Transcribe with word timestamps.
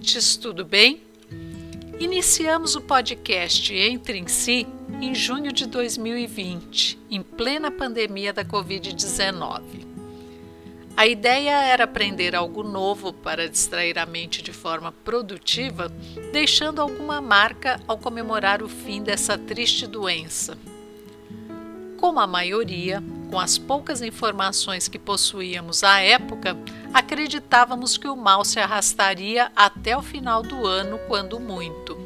Ouvintes, 0.00 0.34
tudo 0.34 0.64
bem? 0.64 1.02
Iniciamos 1.98 2.74
o 2.74 2.80
podcast 2.80 3.74
Entre 3.74 4.16
em 4.16 4.26
Si 4.26 4.66
em 4.98 5.14
junho 5.14 5.52
de 5.52 5.66
2020, 5.66 6.98
em 7.10 7.22
plena 7.22 7.70
pandemia 7.70 8.32
da 8.32 8.42
Covid-19. 8.42 9.60
A 10.96 11.06
ideia 11.06 11.62
era 11.64 11.84
aprender 11.84 12.34
algo 12.34 12.62
novo 12.62 13.12
para 13.12 13.46
distrair 13.46 13.98
a 13.98 14.06
mente 14.06 14.40
de 14.42 14.54
forma 14.54 14.90
produtiva, 14.90 15.92
deixando 16.32 16.80
alguma 16.80 17.20
marca 17.20 17.78
ao 17.86 17.98
comemorar 17.98 18.62
o 18.62 18.68
fim 18.70 19.02
dessa 19.02 19.36
triste 19.36 19.86
doença. 19.86 20.56
Como 21.98 22.18
a 22.18 22.26
maioria, 22.26 23.02
com 23.30 23.38
as 23.38 23.58
poucas 23.58 24.00
informações 24.00 24.88
que 24.88 24.98
possuíamos 24.98 25.84
à 25.84 26.00
época, 26.00 26.56
acreditávamos 26.92 27.96
que 27.96 28.08
o 28.08 28.16
mal 28.16 28.44
se 28.44 28.58
arrastaria 28.58 29.50
até 29.54 29.96
o 29.96 30.02
final 30.02 30.42
do 30.42 30.66
ano, 30.66 30.98
quando 31.06 31.38
muito, 31.38 31.98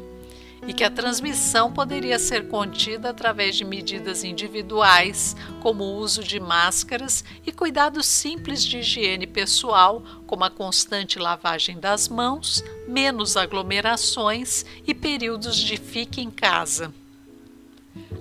e 0.67 0.73
que 0.73 0.83
a 0.83 0.89
transmissão 0.89 1.71
poderia 1.71 2.17
ser 2.17 2.47
contida 2.47 3.09
através 3.09 3.55
de 3.55 3.63
medidas 3.63 4.23
individuais, 4.23 5.35
como 5.61 5.83
o 5.83 5.97
uso 5.97 6.23
de 6.23 6.39
máscaras 6.39 7.23
e 7.45 7.51
cuidados 7.51 8.05
simples 8.05 8.63
de 8.63 8.79
higiene 8.79 9.27
pessoal, 9.27 10.01
como 10.25 10.43
a 10.43 10.49
constante 10.49 11.19
lavagem 11.19 11.79
das 11.79 12.07
mãos, 12.07 12.63
menos 12.87 13.37
aglomerações 13.37 14.65
e 14.87 14.93
períodos 14.93 15.57
de 15.57 15.77
fique 15.77 16.21
em 16.21 16.31
casa. 16.31 16.93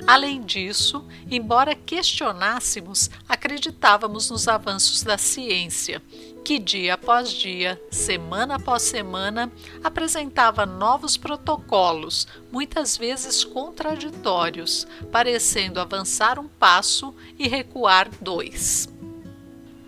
Além 0.07 0.43
disso, 0.43 1.05
embora 1.31 1.75
questionássemos, 1.75 3.11
acreditávamos 3.29 4.31
nos 4.31 4.47
avanços 4.47 5.03
da 5.03 5.17
ciência, 5.17 6.03
que 6.45 6.59
dia 6.59 6.95
após 6.95 7.31
dia, 7.31 7.81
semana 7.91 8.57
após 8.57 8.83
semana, 8.83 9.51
apresentava 9.83 10.67
novos 10.67 11.17
protocolos, 11.17 12.29
muitas 12.53 12.99
vezes 12.99 13.43
contraditórios, 13.43 14.87
parecendo 15.11 15.81
avançar 15.81 16.39
um 16.39 16.47
passo 16.47 17.15
e 17.39 17.49
recuar 17.49 18.11
dois. 18.21 18.93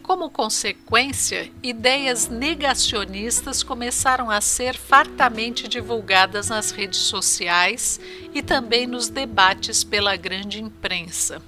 Como 0.03 0.31
consequência, 0.31 1.51
ideias 1.63 2.29
negacionistas 2.29 3.63
começaram 3.63 4.31
a 4.31 4.41
ser 4.41 4.77
fartamente 4.77 5.69
divulgadas 5.69 6.49
nas 6.49 6.71
redes 6.71 7.01
sociais 7.01 8.01
e 8.33 8.41
também 8.41 8.87
nos 8.87 9.09
debates 9.09 9.85
pela 9.85 10.17
grande 10.17 10.63
imprensa. 10.63 11.43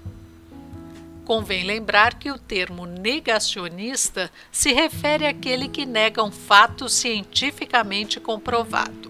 Convém 1.29 1.63
lembrar 1.63 2.15
que 2.15 2.31
o 2.31 2.39
termo 2.39 2.87
negacionista 2.87 4.31
se 4.51 4.73
refere 4.73 5.27
àquele 5.27 5.69
que 5.69 5.85
nega 5.85 6.25
um 6.25 6.31
fato 6.31 6.89
cientificamente 6.89 8.19
comprovado. 8.19 9.08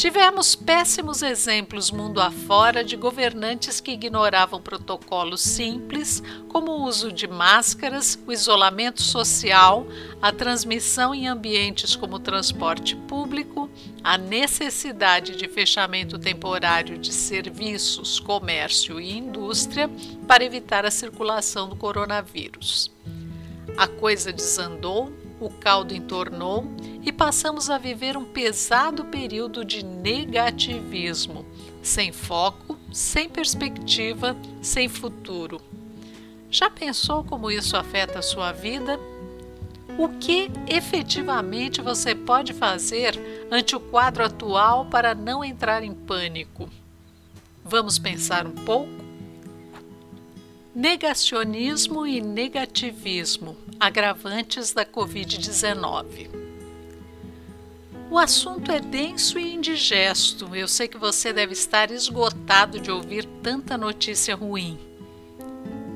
Tivemos 0.00 0.54
péssimos 0.54 1.20
exemplos 1.20 1.90
mundo 1.90 2.22
afora 2.22 2.82
de 2.82 2.96
governantes 2.96 3.82
que 3.82 3.90
ignoravam 3.90 4.58
protocolos 4.58 5.42
simples, 5.42 6.22
como 6.48 6.72
o 6.72 6.84
uso 6.86 7.12
de 7.12 7.28
máscaras, 7.28 8.18
o 8.26 8.32
isolamento 8.32 9.02
social, 9.02 9.86
a 10.22 10.32
transmissão 10.32 11.14
em 11.14 11.28
ambientes 11.28 11.94
como 11.94 12.18
transporte 12.18 12.96
público, 12.96 13.68
a 14.02 14.16
necessidade 14.16 15.36
de 15.36 15.46
fechamento 15.46 16.18
temporário 16.18 16.96
de 16.96 17.12
serviços, 17.12 18.18
comércio 18.18 18.98
e 18.98 19.18
indústria 19.18 19.90
para 20.26 20.42
evitar 20.42 20.86
a 20.86 20.90
circulação 20.90 21.68
do 21.68 21.76
coronavírus. 21.76 22.90
A 23.76 23.86
coisa 23.86 24.32
desandou 24.32 25.12
o 25.40 25.48
caldo 25.48 25.94
entornou 25.94 26.64
e 27.02 27.10
passamos 27.10 27.70
a 27.70 27.78
viver 27.78 28.16
um 28.16 28.24
pesado 28.24 29.04
período 29.06 29.64
de 29.64 29.84
negativismo, 29.84 31.46
sem 31.82 32.12
foco, 32.12 32.78
sem 32.92 33.28
perspectiva, 33.28 34.36
sem 34.60 34.88
futuro. 34.88 35.60
Já 36.50 36.68
pensou 36.68 37.24
como 37.24 37.50
isso 37.50 37.76
afeta 37.76 38.18
a 38.18 38.22
sua 38.22 38.52
vida? 38.52 38.98
O 39.96 40.08
que 40.08 40.50
efetivamente 40.68 41.80
você 41.80 42.14
pode 42.14 42.52
fazer 42.52 43.48
ante 43.50 43.76
o 43.76 43.80
quadro 43.80 44.24
atual 44.24 44.86
para 44.86 45.14
não 45.14 45.44
entrar 45.44 45.82
em 45.82 45.94
pânico? 45.94 46.68
Vamos 47.64 47.98
pensar 47.98 48.46
um 48.46 48.52
pouco? 48.52 48.90
Negacionismo 50.74 52.06
e 52.06 52.20
negativismo, 52.20 53.56
agravantes 53.78 54.72
da 54.72 54.84
Covid-19. 54.84 56.49
O 58.10 58.18
assunto 58.18 58.72
é 58.72 58.80
denso 58.80 59.38
e 59.38 59.54
indigesto. 59.54 60.52
Eu 60.52 60.66
sei 60.66 60.88
que 60.88 60.98
você 60.98 61.32
deve 61.32 61.52
estar 61.52 61.92
esgotado 61.92 62.80
de 62.80 62.90
ouvir 62.90 63.24
tanta 63.40 63.78
notícia 63.78 64.34
ruim. 64.34 64.76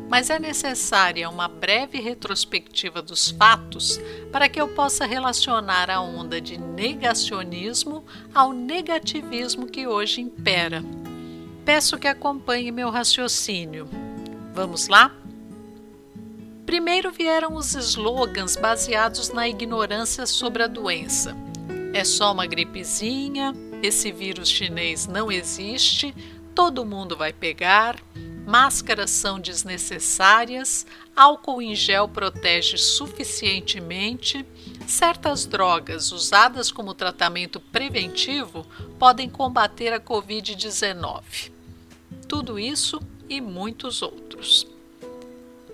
Mas 0.09 0.31
é 0.31 0.39
necessária 0.39 1.29
uma 1.29 1.49
breve 1.49 1.99
retrospectiva 1.99 3.03
dos 3.03 3.33
fatos 3.33 3.99
para 4.31 4.49
que 4.49 4.61
eu 4.61 4.69
possa 4.69 5.05
relacionar 5.05 5.91
a 5.91 6.01
onda 6.01 6.41
de 6.41 6.57
negacionismo 6.57 8.05
ao 8.33 8.53
negativismo 8.53 9.67
que 9.67 9.89
hoje 9.89 10.21
impera. 10.21 10.85
Peço 11.65 11.99
que 11.99 12.07
acompanhe 12.07 12.71
meu 12.71 12.91
raciocínio. 12.91 13.89
Vamos 14.55 14.87
lá? 14.87 15.13
Primeiro 16.65 17.11
vieram 17.11 17.57
os 17.57 17.75
slogans 17.75 18.55
baseados 18.55 19.31
na 19.31 19.49
ignorância 19.49 20.27
sobre 20.27 20.63
a 20.63 20.69
doença. 20.69 21.37
É 21.95 22.03
só 22.03 22.33
uma 22.33 22.45
gripezinha, 22.45 23.55
esse 23.81 24.11
vírus 24.11 24.49
chinês 24.49 25.07
não 25.07 25.31
existe, 25.31 26.13
todo 26.53 26.85
mundo 26.85 27.17
vai 27.17 27.33
pegar, 27.33 28.03
máscaras 28.45 29.13
são 29.13 29.39
desnecessárias, 29.39 30.85
álcool 31.15 31.63
em 31.63 31.73
gel 31.73 32.09
protege 32.09 32.77
suficientemente, 32.79 34.45
certas 34.89 35.47
drogas 35.47 36.11
usadas 36.11 36.73
como 36.73 36.95
tratamento 36.95 37.61
preventivo 37.61 38.67
podem 38.99 39.31
combater 39.31 39.93
a 39.93 40.01
Covid-19. 40.01 41.53
Tudo 42.27 42.59
isso 42.59 43.01
e 43.29 43.41
muitos 43.41 44.03
outros. 44.03 44.67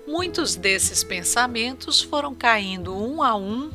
Muitos 0.07 0.55
desses 0.55 1.03
pensamentos 1.03 1.99
foram 1.99 2.35
caindo 2.35 2.95
um 2.95 3.23
a 3.23 3.35
um, 3.35 3.71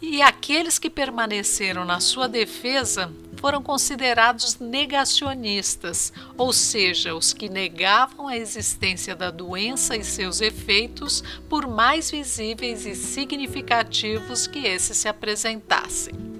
e 0.00 0.20
aqueles 0.20 0.78
que 0.78 0.90
permaneceram 0.90 1.84
na 1.84 2.00
sua 2.00 2.28
defesa 2.28 3.10
foram 3.36 3.62
considerados 3.62 4.58
negacionistas, 4.58 6.12
ou 6.36 6.52
seja, 6.52 7.14
os 7.14 7.32
que 7.32 7.48
negavam 7.48 8.28
a 8.28 8.36
existência 8.36 9.14
da 9.14 9.30
doença 9.30 9.96
e 9.96 10.04
seus 10.04 10.40
efeitos, 10.40 11.22
por 11.48 11.66
mais 11.66 12.10
visíveis 12.10 12.86
e 12.86 12.94
significativos 12.94 14.46
que 14.46 14.66
esses 14.66 14.96
se 14.96 15.08
apresentassem. 15.08 16.35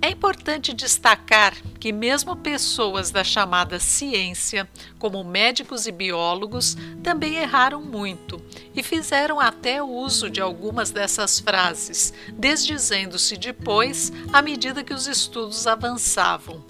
É 0.00 0.10
importante 0.10 0.72
destacar 0.72 1.54
que, 1.80 1.92
mesmo 1.92 2.36
pessoas 2.36 3.10
da 3.10 3.24
chamada 3.24 3.80
ciência, 3.80 4.68
como 4.98 5.24
médicos 5.24 5.86
e 5.86 5.92
biólogos, 5.92 6.76
também 7.02 7.36
erraram 7.36 7.82
muito 7.82 8.40
e 8.74 8.82
fizeram 8.82 9.40
até 9.40 9.82
uso 9.82 10.30
de 10.30 10.40
algumas 10.40 10.92
dessas 10.92 11.40
frases, 11.40 12.14
desdizendo-se 12.32 13.36
depois 13.36 14.12
à 14.32 14.40
medida 14.40 14.84
que 14.84 14.94
os 14.94 15.08
estudos 15.08 15.66
avançavam. 15.66 16.64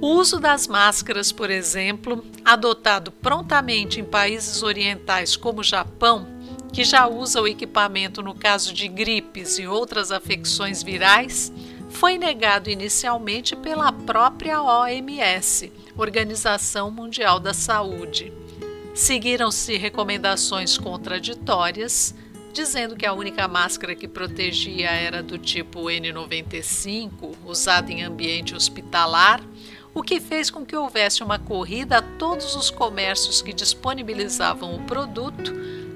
O 0.00 0.16
uso 0.16 0.38
das 0.38 0.68
máscaras, 0.68 1.32
por 1.32 1.50
exemplo, 1.50 2.24
adotado 2.44 3.10
prontamente 3.10 4.00
em 4.00 4.04
países 4.04 4.62
orientais 4.62 5.34
como 5.34 5.60
o 5.60 5.64
Japão, 5.64 6.26
que 6.72 6.84
já 6.84 7.06
usa 7.06 7.40
o 7.40 7.48
equipamento 7.48 8.22
no 8.22 8.34
caso 8.34 8.72
de 8.72 8.86
gripes 8.86 9.58
e 9.58 9.66
outras 9.66 10.10
afecções 10.10 10.82
virais, 10.82 11.52
foi 11.94 12.18
negado 12.18 12.68
inicialmente 12.68 13.54
pela 13.54 13.92
própria 13.92 14.60
OMS, 14.60 15.72
Organização 15.96 16.90
Mundial 16.90 17.38
da 17.38 17.54
Saúde. 17.54 18.32
Seguiram-se 18.92 19.76
recomendações 19.76 20.76
contraditórias, 20.76 22.12
dizendo 22.52 22.96
que 22.96 23.06
a 23.06 23.12
única 23.12 23.46
máscara 23.46 23.94
que 23.94 24.08
protegia 24.08 24.90
era 24.90 25.22
do 25.22 25.38
tipo 25.38 25.84
N95, 25.84 27.36
usada 27.46 27.92
em 27.92 28.02
ambiente 28.02 28.56
hospitalar, 28.56 29.40
o 29.94 30.02
que 30.02 30.20
fez 30.20 30.50
com 30.50 30.66
que 30.66 30.76
houvesse 30.76 31.22
uma 31.22 31.38
corrida 31.38 31.98
a 31.98 32.02
todos 32.02 32.56
os 32.56 32.70
comércios 32.70 33.40
que 33.40 33.52
disponibilizavam 33.52 34.74
o 34.74 34.82
produto, 34.82 35.52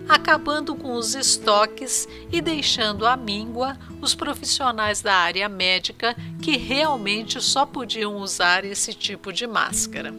acabando 0.08 0.74
com 0.74 0.94
os 0.94 1.14
estoques 1.14 2.08
e 2.32 2.40
deixando 2.40 3.06
à 3.06 3.16
míngua 3.16 3.78
os 4.00 4.14
profissionais 4.14 5.02
da 5.02 5.14
área 5.14 5.48
médica 5.48 6.16
que 6.40 6.56
realmente 6.56 7.40
só 7.40 7.66
podiam 7.66 8.16
usar 8.16 8.64
esse 8.64 8.94
tipo 8.94 9.32
de 9.32 9.46
máscara. 9.46 10.14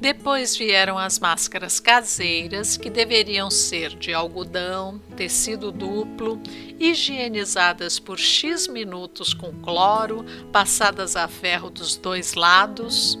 Depois 0.00 0.56
vieram 0.56 0.96
as 0.96 1.18
máscaras 1.18 1.80
caseiras, 1.80 2.76
que 2.76 2.88
deveriam 2.88 3.50
ser 3.50 3.96
de 3.96 4.14
algodão, 4.14 5.00
tecido 5.16 5.72
duplo, 5.72 6.40
higienizadas 6.78 7.98
por 7.98 8.16
X 8.16 8.68
minutos 8.68 9.34
com 9.34 9.52
cloro, 9.54 10.24
passadas 10.52 11.16
a 11.16 11.26
ferro 11.26 11.68
dos 11.68 11.96
dois 11.96 12.34
lados. 12.34 13.18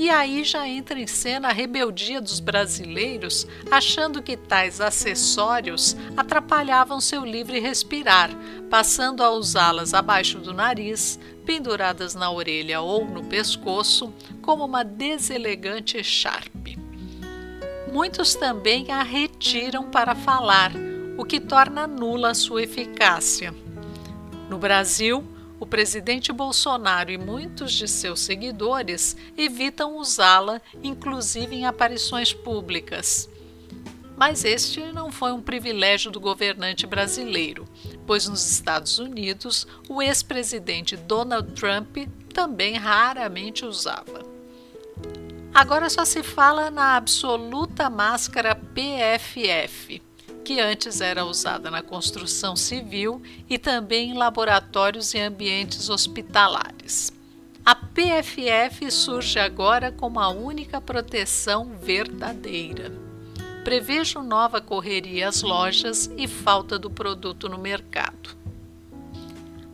E 0.00 0.08
aí 0.08 0.44
já 0.44 0.66
entra 0.66 0.98
em 0.98 1.06
cena 1.06 1.48
a 1.48 1.52
rebeldia 1.52 2.22
dos 2.22 2.40
brasileiros, 2.40 3.46
achando 3.70 4.22
que 4.22 4.34
tais 4.34 4.80
acessórios 4.80 5.94
atrapalhavam 6.16 7.02
seu 7.02 7.22
livre 7.22 7.60
respirar, 7.60 8.30
passando 8.70 9.22
a 9.22 9.30
usá-las 9.30 9.92
abaixo 9.92 10.38
do 10.38 10.54
nariz, 10.54 11.20
penduradas 11.44 12.14
na 12.14 12.30
orelha 12.30 12.80
ou 12.80 13.04
no 13.04 13.24
pescoço, 13.24 14.10
como 14.40 14.64
uma 14.64 14.82
deselegante 14.82 15.98
echarpe. 15.98 16.78
Muitos 17.92 18.34
também 18.34 18.90
a 18.90 19.02
retiram 19.02 19.90
para 19.90 20.14
falar, 20.14 20.72
o 21.18 21.26
que 21.26 21.38
torna 21.38 21.86
nula 21.86 22.30
a 22.30 22.34
sua 22.34 22.62
eficácia. 22.62 23.54
No 24.48 24.56
Brasil, 24.56 25.22
o 25.60 25.66
presidente 25.66 26.32
Bolsonaro 26.32 27.10
e 27.10 27.18
muitos 27.18 27.72
de 27.72 27.86
seus 27.86 28.20
seguidores 28.20 29.14
evitam 29.36 29.98
usá-la, 29.98 30.60
inclusive 30.82 31.54
em 31.54 31.66
aparições 31.66 32.32
públicas. 32.32 33.28
Mas 34.16 34.44
este 34.44 34.80
não 34.92 35.12
foi 35.12 35.32
um 35.32 35.40
privilégio 35.40 36.10
do 36.10 36.18
governante 36.18 36.86
brasileiro, 36.86 37.68
pois 38.06 38.26
nos 38.26 38.50
Estados 38.50 38.98
Unidos 38.98 39.66
o 39.88 40.00
ex-presidente 40.02 40.96
Donald 40.96 41.52
Trump 41.52 41.96
também 42.32 42.76
raramente 42.76 43.64
usava. 43.64 44.24
Agora 45.52 45.90
só 45.90 46.04
se 46.04 46.22
fala 46.22 46.70
na 46.70 46.96
absoluta 46.96 47.90
máscara 47.90 48.54
PFF, 48.54 50.00
que 50.50 50.58
antes 50.58 51.00
era 51.00 51.24
usada 51.24 51.70
na 51.70 51.80
construção 51.80 52.56
civil 52.56 53.22
e 53.48 53.56
também 53.56 54.10
em 54.10 54.14
laboratórios 54.14 55.14
e 55.14 55.20
ambientes 55.20 55.88
hospitalares. 55.88 57.12
A 57.64 57.76
PFF 57.76 58.90
surge 58.90 59.38
agora 59.38 59.92
como 59.92 60.18
a 60.18 60.28
única 60.28 60.80
proteção 60.80 61.70
verdadeira. 61.80 62.90
Prevejo 63.62 64.22
nova 64.22 64.60
correria 64.60 65.28
às 65.28 65.40
lojas 65.40 66.10
e 66.16 66.26
falta 66.26 66.76
do 66.76 66.90
produto 66.90 67.48
no 67.48 67.56
mercado. 67.56 68.36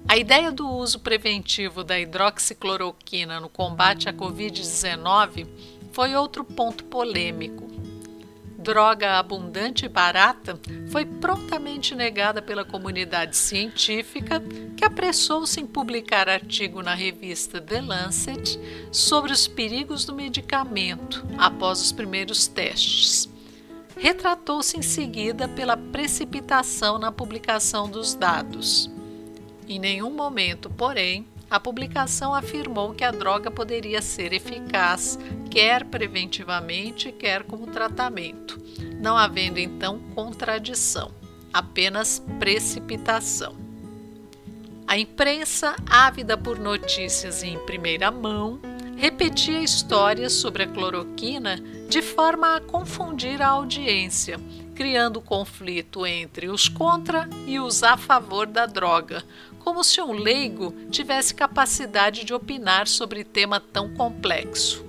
A 0.07 0.19
ideia 0.19 0.53
do 0.53 0.69
uso 0.69 1.01
preventivo 1.01 1.83
da 1.83 1.99
hidroxicloroquina 1.99 3.41
no 3.41 3.49
combate 3.49 4.11
à 4.11 4.13
Covid-19 4.13 5.47
foi 5.91 6.15
outro 6.15 6.45
ponto 6.45 6.85
polêmico. 6.85 7.76
Droga 8.67 9.13
abundante 9.13 9.85
e 9.85 9.89
barata 9.89 10.59
foi 10.91 11.05
prontamente 11.05 11.95
negada 11.95 12.43
pela 12.43 12.65
comunidade 12.65 13.37
científica, 13.37 14.43
que 14.77 14.85
apressou-se 14.85 15.61
em 15.61 15.65
publicar 15.65 16.29
artigo 16.29 16.83
na 16.83 16.93
revista 16.93 17.61
The 17.61 17.81
Lancet 17.81 18.59
sobre 18.91 19.31
os 19.31 19.47
perigos 19.47 20.05
do 20.05 20.13
medicamento 20.13 21.25
após 21.39 21.81
os 21.81 21.93
primeiros 21.93 22.49
testes 22.49 23.31
retratou-se 23.99 24.77
em 24.77 24.83
seguida 24.83 25.49
pela 25.49 25.75
precipitação 25.75 26.99
na 26.99 27.11
publicação 27.11 27.89
dos 27.89 28.15
dados. 28.15 28.91
Em 29.67 29.79
nenhum 29.79 30.11
momento, 30.11 30.69
porém, 30.69 31.27
a 31.51 31.61
publicação 31.61 32.35
afirmou 32.35 32.93
que 32.93 33.05
a 33.05 33.11
droga 33.11 33.51
poderia 33.51 34.03
ser 34.03 34.33
eficaz, 34.33 35.19
quer 35.51 35.85
preventivamente, 35.85 37.13
quer 37.13 37.45
como 37.45 37.69
tratamento, 37.69 38.61
não 39.01 39.17
havendo 39.17 39.59
então 39.59 40.01
contradição, 40.15 41.13
apenas 41.53 42.21
precipitação. 42.39 43.55
A 44.89 44.99
imprensa, 44.99 45.75
ávida 45.89 46.37
por 46.37 46.59
notícias 46.59 47.43
em 47.43 47.59
primeira 47.67 48.11
mão, 48.11 48.61
repetia 48.97 49.61
histórias 49.61 50.33
sobre 50.33 50.63
a 50.63 50.67
cloroquina 50.67 51.57
de 51.89 52.01
forma 52.03 52.57
a 52.57 52.61
confundir 52.61 53.43
a 53.43 53.49
audiência, 53.49 54.41
criando 54.75 55.21
conflito 55.21 56.07
entre 56.07 56.49
os 56.49 56.69
contra 56.69 57.29
e 57.47 57.59
os 57.59 57.83
a 57.83 57.97
favor 57.97 58.47
da 58.47 58.67
droga, 58.67 59.25
como 59.67 59.83
se 59.83 60.01
um 60.01 60.13
leigo 60.13 60.73
tivesse 60.93 61.35
capacidade 61.35 62.23
de 62.23 62.33
opinar 62.33 62.87
sobre 62.87 63.25
tema 63.25 63.59
tão 63.59 63.93
complexo. 63.93 64.87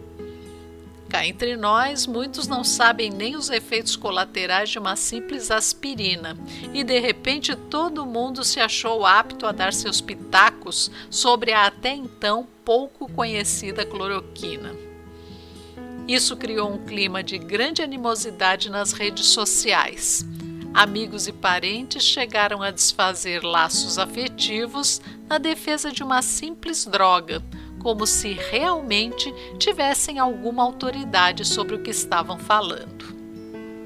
Cá 1.09 1.25
entre 1.25 1.57
nós, 1.57 2.05
muitos 2.05 2.47
não 2.47 2.63
sabem 2.63 3.09
nem 3.09 3.35
os 3.35 3.49
efeitos 3.49 3.95
colaterais 3.95 4.69
de 4.69 4.77
uma 4.77 4.95
simples 4.95 5.49
aspirina, 5.49 6.37
e 6.75 6.83
de 6.83 6.99
repente 6.99 7.55
todo 7.55 8.05
mundo 8.05 8.43
se 8.43 8.59
achou 8.59 9.03
apto 9.03 9.47
a 9.47 9.51
dar 9.51 9.73
seus 9.73 9.99
pitacos 9.99 10.91
sobre 11.09 11.53
a 11.53 11.65
até 11.65 11.95
então 11.95 12.47
pouco 12.63 13.11
conhecida 13.11 13.83
cloroquina. 13.83 14.75
Isso 16.07 16.37
criou 16.37 16.71
um 16.71 16.85
clima 16.85 17.23
de 17.23 17.39
grande 17.39 17.81
animosidade 17.81 18.69
nas 18.69 18.93
redes 18.93 19.25
sociais. 19.25 20.23
Amigos 20.77 21.27
e 21.27 21.33
parentes 21.33 22.03
chegaram 22.03 22.61
a 22.61 22.69
desfazer 22.69 23.43
laços 23.43 23.97
afetivos 23.97 25.01
na 25.27 25.39
defesa 25.39 25.91
de 25.91 26.03
uma 26.03 26.21
simples 26.21 26.85
droga, 26.85 27.43
como 27.79 28.05
se 28.05 28.33
realmente 28.33 29.33
tivessem 29.57 30.19
alguma 30.19 30.61
autoridade 30.61 31.45
sobre 31.45 31.73
o 31.73 31.81
que 31.81 31.89
estavam 31.89 32.37
falando. 32.37 33.05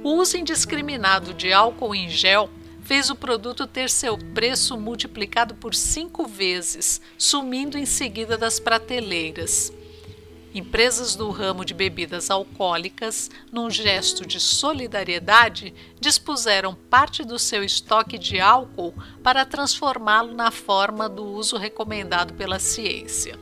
O 0.03 0.15
uso 0.15 0.35
indiscriminado 0.35 1.33
de 1.33 1.53
álcool 1.53 1.95
em 1.95 2.09
gel 2.09 2.49
fez 2.81 3.09
o 3.09 3.15
produto 3.15 3.65
ter 3.65 3.89
seu 3.89 4.17
preço 4.17 4.77
multiplicado 4.77 5.55
por 5.55 5.73
cinco 5.73 6.25
vezes, 6.25 6.99
sumindo 7.17 7.77
em 7.77 7.85
seguida 7.85 8.37
das 8.37 8.59
prateleiras. 8.59 9.71
Empresas 10.53 11.15
do 11.15 11.29
ramo 11.29 11.63
de 11.63 11.73
bebidas 11.73 12.29
alcoólicas, 12.29 13.31
num 13.51 13.69
gesto 13.69 14.25
de 14.25 14.37
solidariedade, 14.37 15.73
dispuseram 15.97 16.75
parte 16.89 17.23
do 17.23 17.39
seu 17.39 17.63
estoque 17.63 18.17
de 18.17 18.37
álcool 18.39 18.93
para 19.23 19.45
transformá-lo 19.45 20.33
na 20.33 20.51
forma 20.51 21.07
do 21.07 21.23
uso 21.23 21.55
recomendado 21.55 22.33
pela 22.33 22.59
ciência. 22.59 23.39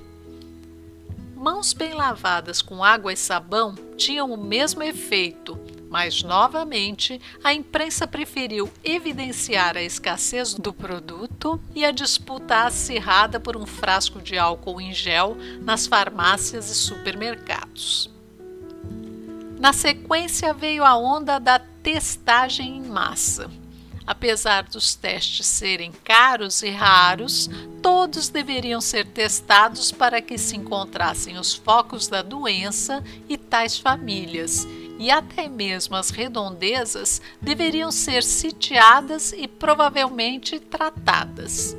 Mãos 1.35 1.73
bem 1.73 1.93
lavadas 1.93 2.61
com 2.61 2.83
água 2.83 3.11
e 3.11 3.17
sabão 3.17 3.73
tinham 3.97 4.31
o 4.31 4.37
mesmo 4.37 4.83
efeito, 4.83 5.57
mas, 5.89 6.22
novamente, 6.22 7.19
a 7.43 7.53
imprensa 7.53 8.05
preferiu 8.05 8.72
evidenciar 8.84 9.75
a 9.75 9.81
escassez 9.81 10.53
do 10.53 10.72
produto 10.72 11.60
e 11.74 11.84
a 11.84 11.91
disputa 11.91 12.63
acirrada 12.63 13.39
por 13.39 13.58
um 13.58 13.65
frasco 13.65 14.22
de 14.22 14.38
álcool 14.38 14.79
em 14.79 14.93
gel 14.93 15.36
nas 15.62 15.88
farmácias 15.88 16.69
e 16.69 16.75
supermercados. 16.75 18.10
Na 19.60 19.74
sequência 19.74 20.53
veio 20.53 20.86
a 20.86 20.96
onda 20.96 21.39
da 21.39 21.60
testagem 21.60 22.77
em 22.77 22.84
massa. 22.84 23.50
Apesar 24.05 24.63
dos 24.63 24.96
testes 24.96 25.46
serem 25.46 25.91
caros 25.91 26.63
e 26.63 26.69
raros, 26.69 27.50
todos 27.81 28.29
deveriam 28.29 28.81
ser 28.81 29.05
testados 29.05 29.91
para 29.91 30.22
que 30.22 30.38
se 30.38 30.55
encontrassem 30.55 31.38
os 31.38 31.53
focos 31.53 32.08
da 32.08 32.22
doença 32.22 33.03
e 33.27 33.38
tais 33.38 33.77
famílias, 33.77 34.65
e 35.00 35.10
até 35.10 35.48
mesmo 35.48 35.96
as 35.96 36.10
redondezas 36.10 37.22
deveriam 37.41 37.89
ser 37.89 38.22
sitiadas 38.22 39.32
e 39.32 39.48
provavelmente 39.48 40.60
tratadas. 40.60 41.75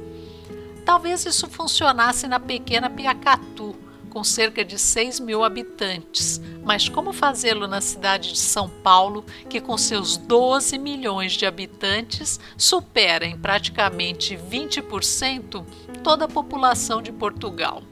Talvez 0.86 1.26
isso 1.26 1.46
funcionasse 1.46 2.26
na 2.26 2.40
pequena 2.40 2.88
Piacatu, 2.88 3.76
com 4.08 4.24
cerca 4.24 4.64
de 4.64 4.78
6 4.78 5.20
mil 5.20 5.44
habitantes, 5.44 6.40
mas 6.64 6.88
como 6.88 7.12
fazê-lo 7.12 7.68
na 7.68 7.82
cidade 7.82 8.32
de 8.32 8.38
São 8.38 8.68
Paulo, 8.68 9.24
que 9.48 9.60
com 9.60 9.76
seus 9.76 10.16
12 10.16 10.78
milhões 10.78 11.34
de 11.34 11.44
habitantes 11.44 12.40
supera 12.56 13.26
em 13.26 13.38
praticamente 13.38 14.34
20% 14.34 15.64
toda 16.02 16.24
a 16.24 16.28
população 16.28 17.02
de 17.02 17.12
Portugal? 17.12 17.82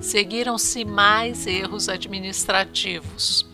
Seguiram-se 0.00 0.84
mais 0.84 1.46
erros 1.46 1.88
administrativos 1.88 3.53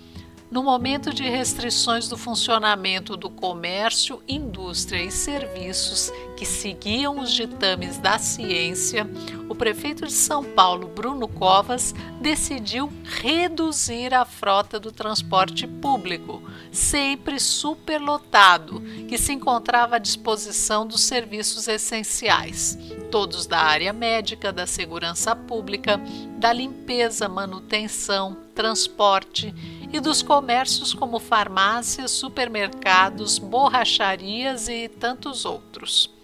no 0.50 0.62
momento 0.62 1.14
de 1.14 1.22
restrições 1.22 2.08
do 2.08 2.16
funcionamento 2.16 3.16
do 3.16 3.30
comércio, 3.30 4.22
indústria 4.26 5.02
e 5.02 5.10
serviços 5.10 6.12
que 6.40 6.46
seguiam 6.46 7.20
os 7.20 7.30
ditames 7.30 7.98
da 7.98 8.18
ciência, 8.18 9.06
o 9.46 9.54
prefeito 9.54 10.06
de 10.06 10.12
São 10.14 10.42
Paulo, 10.42 10.88
Bruno 10.88 11.28
Covas, 11.28 11.94
decidiu 12.18 12.90
reduzir 13.04 14.14
a 14.14 14.24
frota 14.24 14.80
do 14.80 14.90
transporte 14.90 15.66
público, 15.66 16.42
sempre 16.72 17.38
superlotado, 17.38 18.80
que 19.06 19.18
se 19.18 19.34
encontrava 19.34 19.96
à 19.96 19.98
disposição 19.98 20.86
dos 20.86 21.02
serviços 21.02 21.68
essenciais, 21.68 22.78
todos 23.10 23.46
da 23.46 23.58
área 23.58 23.92
médica, 23.92 24.50
da 24.50 24.66
segurança 24.66 25.36
pública, 25.36 26.00
da 26.38 26.54
limpeza, 26.54 27.28
manutenção, 27.28 28.34
transporte 28.54 29.54
e 29.92 30.00
dos 30.00 30.22
comércios 30.22 30.94
como 30.94 31.18
farmácias, 31.18 32.12
supermercados, 32.12 33.38
borracharias 33.38 34.68
e 34.68 34.88
tantos 34.88 35.44
outros. 35.44 36.18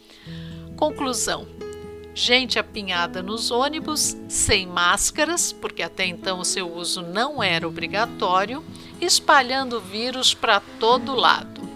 Conclusão: 0.76 1.46
gente 2.14 2.58
apinhada 2.58 3.22
nos 3.22 3.50
ônibus, 3.50 4.16
sem 4.28 4.66
máscaras, 4.66 5.52
porque 5.52 5.82
até 5.82 6.06
então 6.06 6.40
o 6.40 6.44
seu 6.44 6.70
uso 6.70 7.02
não 7.02 7.42
era 7.42 7.66
obrigatório, 7.66 8.62
espalhando 9.00 9.80
vírus 9.80 10.34
para 10.34 10.60
todo 10.60 11.14
lado. 11.14 11.66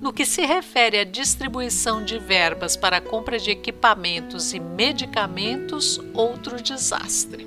No 0.00 0.12
que 0.12 0.26
se 0.26 0.44
refere 0.44 0.98
à 0.98 1.04
distribuição 1.04 2.04
de 2.04 2.18
verbas 2.18 2.76
para 2.76 2.96
a 2.96 3.00
compra 3.00 3.38
de 3.38 3.52
equipamentos 3.52 4.52
e 4.52 4.58
medicamentos, 4.58 6.00
outro 6.12 6.60
desastre. 6.60 7.46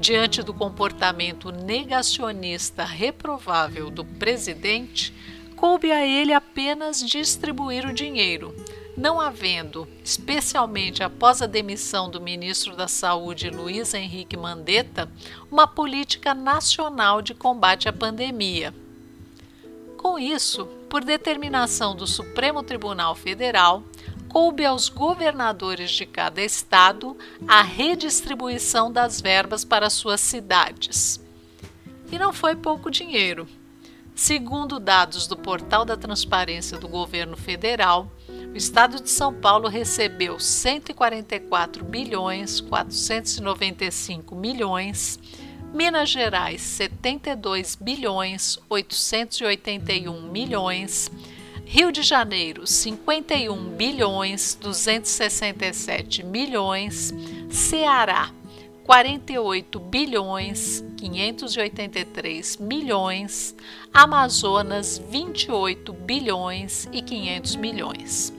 Diante 0.00 0.42
do 0.42 0.52
comportamento 0.52 1.52
negacionista 1.52 2.84
reprovável 2.84 3.90
do 3.90 4.04
presidente, 4.04 5.14
coube 5.54 5.92
a 5.92 6.04
ele 6.04 6.32
apenas 6.32 7.00
distribuir 7.00 7.86
o 7.86 7.92
dinheiro, 7.92 8.54
não 8.98 9.20
havendo, 9.20 9.86
especialmente 10.02 11.04
após 11.04 11.40
a 11.40 11.46
demissão 11.46 12.10
do 12.10 12.20
ministro 12.20 12.74
da 12.74 12.88
Saúde 12.88 13.48
Luiz 13.48 13.94
Henrique 13.94 14.36
Mandetta, 14.36 15.08
uma 15.48 15.68
política 15.68 16.34
nacional 16.34 17.22
de 17.22 17.32
combate 17.32 17.88
à 17.88 17.92
pandemia. 17.92 18.74
Com 19.96 20.18
isso, 20.18 20.66
por 20.90 21.04
determinação 21.04 21.94
do 21.94 22.08
Supremo 22.08 22.60
Tribunal 22.60 23.14
Federal, 23.14 23.84
coube 24.28 24.64
aos 24.64 24.88
governadores 24.88 25.92
de 25.92 26.04
cada 26.04 26.42
estado 26.42 27.16
a 27.46 27.62
redistribuição 27.62 28.90
das 28.90 29.20
verbas 29.20 29.64
para 29.64 29.88
suas 29.90 30.20
cidades. 30.20 31.20
E 32.10 32.18
não 32.18 32.32
foi 32.32 32.56
pouco 32.56 32.90
dinheiro. 32.90 33.46
Segundo 34.12 34.80
dados 34.80 35.28
do 35.28 35.36
Portal 35.36 35.84
da 35.84 35.96
Transparência 35.96 36.76
do 36.76 36.88
Governo 36.88 37.36
Federal, 37.36 38.10
o 38.58 38.60
estado 38.60 39.00
de 39.00 39.08
São 39.08 39.32
Paulo 39.32 39.68
recebeu 39.68 40.40
144 40.40 41.84
bilhões 41.84 42.60
495 42.60 44.34
milhões, 44.34 45.16
Minas 45.72 46.08
Gerais 46.08 46.60
72 46.60 47.76
bilhões 47.76 48.58
881 48.68 50.22
milhões, 50.22 51.08
Rio 51.64 51.92
de 51.92 52.02
Janeiro, 52.02 52.66
51 52.66 53.76
bilhões 53.76 54.58
267 54.60 56.24
milhões, 56.24 57.14
Ceará, 57.48 58.28
48 58.82 59.78
bilhões 59.78 60.82
583 60.96 62.56
milhões, 62.56 63.54
Amazonas, 63.94 64.98
28 64.98 65.92
bilhões 65.92 66.88
e 66.90 67.00
500 67.00 67.54
milhões. 67.54 68.37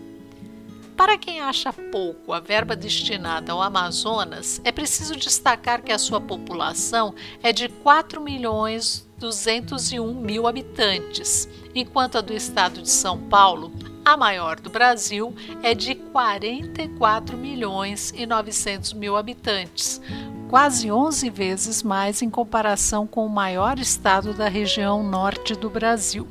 Para 1.00 1.18
quem 1.18 1.40
acha 1.40 1.72
pouco 1.72 2.34
a 2.34 2.42
verba 2.42 2.76
destinada 2.76 3.54
ao 3.54 3.62
Amazonas, 3.62 4.60
é 4.66 4.72
preciso 4.72 5.16
destacar 5.16 5.82
que 5.82 5.94
a 5.94 5.98
sua 5.98 6.20
população 6.20 7.16
é 7.42 7.54
de 7.54 7.70
4 7.70 8.20
milhões 8.20 9.10
201 9.18 10.14
mil 10.14 10.46
habitantes, 10.46 11.48
enquanto 11.74 12.18
a 12.18 12.22
do 12.22 12.34
estado 12.34 12.82
de 12.82 12.90
São 12.90 13.18
Paulo, 13.18 13.72
a 14.04 14.18
maior 14.18 14.60
do 14.60 14.70
Brasil, 14.70 15.34
é 15.64 15.74
de 15.74 15.96
44 15.96 17.38
milhões 17.38 18.14
e 18.14 18.26
900 18.26 18.92
mil 18.92 19.16
habitantes, 19.16 20.02
quase 20.50 20.92
11 20.92 21.30
vezes 21.30 21.82
mais 21.82 22.22
em 22.22 22.30
comparação 22.30 23.08
com 23.08 23.26
o 23.26 23.30
maior 23.30 23.80
estado 23.80 24.34
da 24.34 24.50
região 24.50 25.02
norte 25.02 25.56
do 25.56 25.70
Brasil 25.70 26.28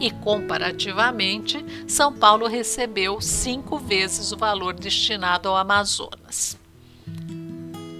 e, 0.00 0.10
comparativamente, 0.10 1.64
São 1.86 2.12
Paulo 2.12 2.46
recebeu 2.46 3.20
cinco 3.20 3.78
vezes 3.78 4.32
o 4.32 4.36
valor 4.36 4.72
destinado 4.72 5.48
ao 5.48 5.56
Amazonas. 5.56 6.58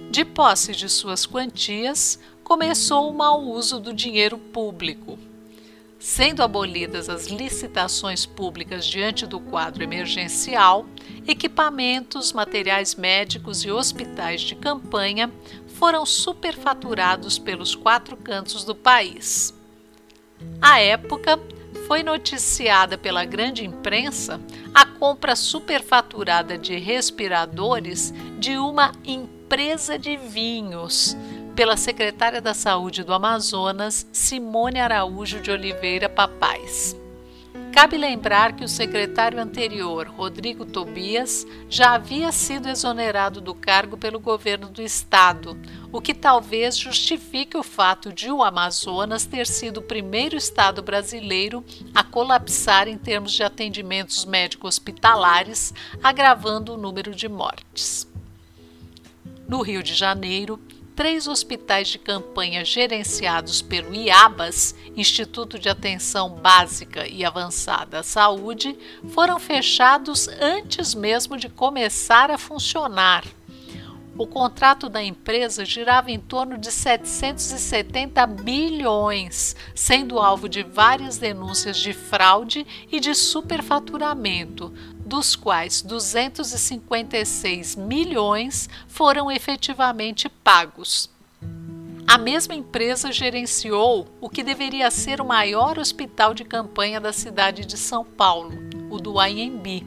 De 0.09 0.25
posse 0.25 0.73
de 0.73 0.89
suas 0.89 1.25
quantias, 1.25 2.19
começou 2.43 3.09
o 3.09 3.13
mau 3.13 3.41
uso 3.43 3.79
do 3.79 3.93
dinheiro 3.93 4.37
público. 4.37 5.17
Sendo 5.97 6.41
abolidas 6.41 7.07
as 7.07 7.27
licitações 7.27 8.25
públicas 8.25 8.85
diante 8.85 9.27
do 9.27 9.39
quadro 9.39 9.83
emergencial, 9.83 10.85
equipamentos, 11.27 12.33
materiais 12.33 12.95
médicos 12.95 13.63
e 13.63 13.69
hospitais 13.69 14.41
de 14.41 14.55
campanha 14.55 15.31
foram 15.67 16.05
superfaturados 16.05 17.37
pelos 17.37 17.75
quatro 17.75 18.17
cantos 18.17 18.63
do 18.63 18.73
país. 18.73 19.53
À 20.59 20.79
época, 20.79 21.39
foi 21.91 22.03
noticiada 22.03 22.97
pela 22.97 23.25
grande 23.25 23.65
imprensa 23.65 24.39
a 24.73 24.85
compra 24.85 25.35
superfaturada 25.35 26.57
de 26.57 26.77
respiradores 26.77 28.13
de 28.39 28.55
uma 28.55 28.93
empresa 29.03 29.99
de 29.99 30.15
vinhos 30.15 31.17
pela 31.53 31.75
secretária 31.75 32.39
da 32.39 32.53
Saúde 32.53 33.03
do 33.03 33.13
Amazonas, 33.13 34.07
Simone 34.09 34.79
Araújo 34.79 35.41
de 35.41 35.51
Oliveira 35.51 36.07
Papais. 36.07 36.95
Cabe 37.71 37.97
lembrar 37.97 38.53
que 38.53 38.65
o 38.65 38.67
secretário 38.67 39.39
anterior, 39.39 40.07
Rodrigo 40.07 40.65
Tobias, 40.65 41.47
já 41.69 41.93
havia 41.93 42.29
sido 42.31 42.67
exonerado 42.67 43.39
do 43.39 43.55
cargo 43.55 43.97
pelo 43.97 44.19
governo 44.19 44.67
do 44.67 44.81
estado, 44.81 45.57
o 45.89 46.01
que 46.01 46.13
talvez 46.13 46.77
justifique 46.77 47.55
o 47.55 47.63
fato 47.63 48.11
de 48.11 48.29
o 48.29 48.43
Amazonas 48.43 49.25
ter 49.25 49.47
sido 49.47 49.77
o 49.77 49.83
primeiro 49.83 50.35
estado 50.35 50.83
brasileiro 50.83 51.63
a 51.95 52.03
colapsar 52.03 52.89
em 52.89 52.97
termos 52.97 53.31
de 53.31 53.41
atendimentos 53.41 54.25
médico-hospitalares, 54.25 55.73
agravando 56.03 56.73
o 56.73 56.77
número 56.77 57.15
de 57.15 57.29
mortes. 57.29 58.05
No 59.47 59.61
Rio 59.61 59.81
de 59.81 59.93
Janeiro, 59.93 60.59
três 60.95 61.27
hospitais 61.27 61.87
de 61.87 61.99
campanha 61.99 62.63
gerenciados 62.63 63.61
pelo 63.61 63.93
IABAS, 63.93 64.75
Instituto 64.95 65.57
de 65.57 65.69
Atenção 65.69 66.29
Básica 66.29 67.07
e 67.07 67.23
Avançada 67.25 67.99
à 67.99 68.03
Saúde, 68.03 68.77
foram 69.09 69.39
fechados 69.39 70.27
antes 70.27 70.93
mesmo 70.93 71.37
de 71.37 71.49
começar 71.49 72.29
a 72.29 72.37
funcionar. 72.37 73.23
O 74.17 74.27
contrato 74.27 74.89
da 74.89 75.01
empresa 75.01 75.63
girava 75.65 76.11
em 76.11 76.19
torno 76.19 76.57
de 76.57 76.71
770 76.71 78.27
bilhões, 78.27 79.55
sendo 79.73 80.19
alvo 80.19 80.49
de 80.49 80.61
várias 80.61 81.17
denúncias 81.17 81.77
de 81.77 81.93
fraude 81.93 82.67
e 82.91 82.99
de 82.99 83.15
superfaturamento, 83.15 84.71
dos 85.11 85.35
quais 85.35 85.81
256 85.81 87.75
milhões 87.75 88.69
foram 88.87 89.29
efetivamente 89.29 90.29
pagos. 90.29 91.09
A 92.07 92.17
mesma 92.17 92.55
empresa 92.55 93.11
gerenciou 93.11 94.07
o 94.21 94.29
que 94.29 94.41
deveria 94.41 94.89
ser 94.89 95.19
o 95.19 95.25
maior 95.25 95.77
hospital 95.77 96.33
de 96.33 96.45
campanha 96.45 97.01
da 97.01 97.11
cidade 97.11 97.65
de 97.65 97.77
São 97.77 98.05
Paulo, 98.05 98.53
o 98.89 98.99
do 98.99 99.19
AMB, 99.19 99.85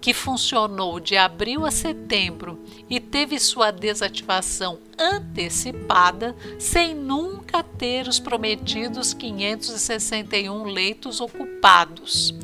que 0.00 0.12
funcionou 0.12 0.98
de 0.98 1.16
abril 1.16 1.64
a 1.64 1.70
setembro 1.70 2.60
e 2.90 2.98
teve 2.98 3.38
sua 3.38 3.70
desativação 3.70 4.80
antecipada 4.98 6.34
sem 6.58 6.92
nunca 6.92 7.62
ter 7.62 8.08
os 8.08 8.18
prometidos 8.18 9.14
561 9.14 10.64
leitos 10.64 11.20
ocupados. 11.20 12.34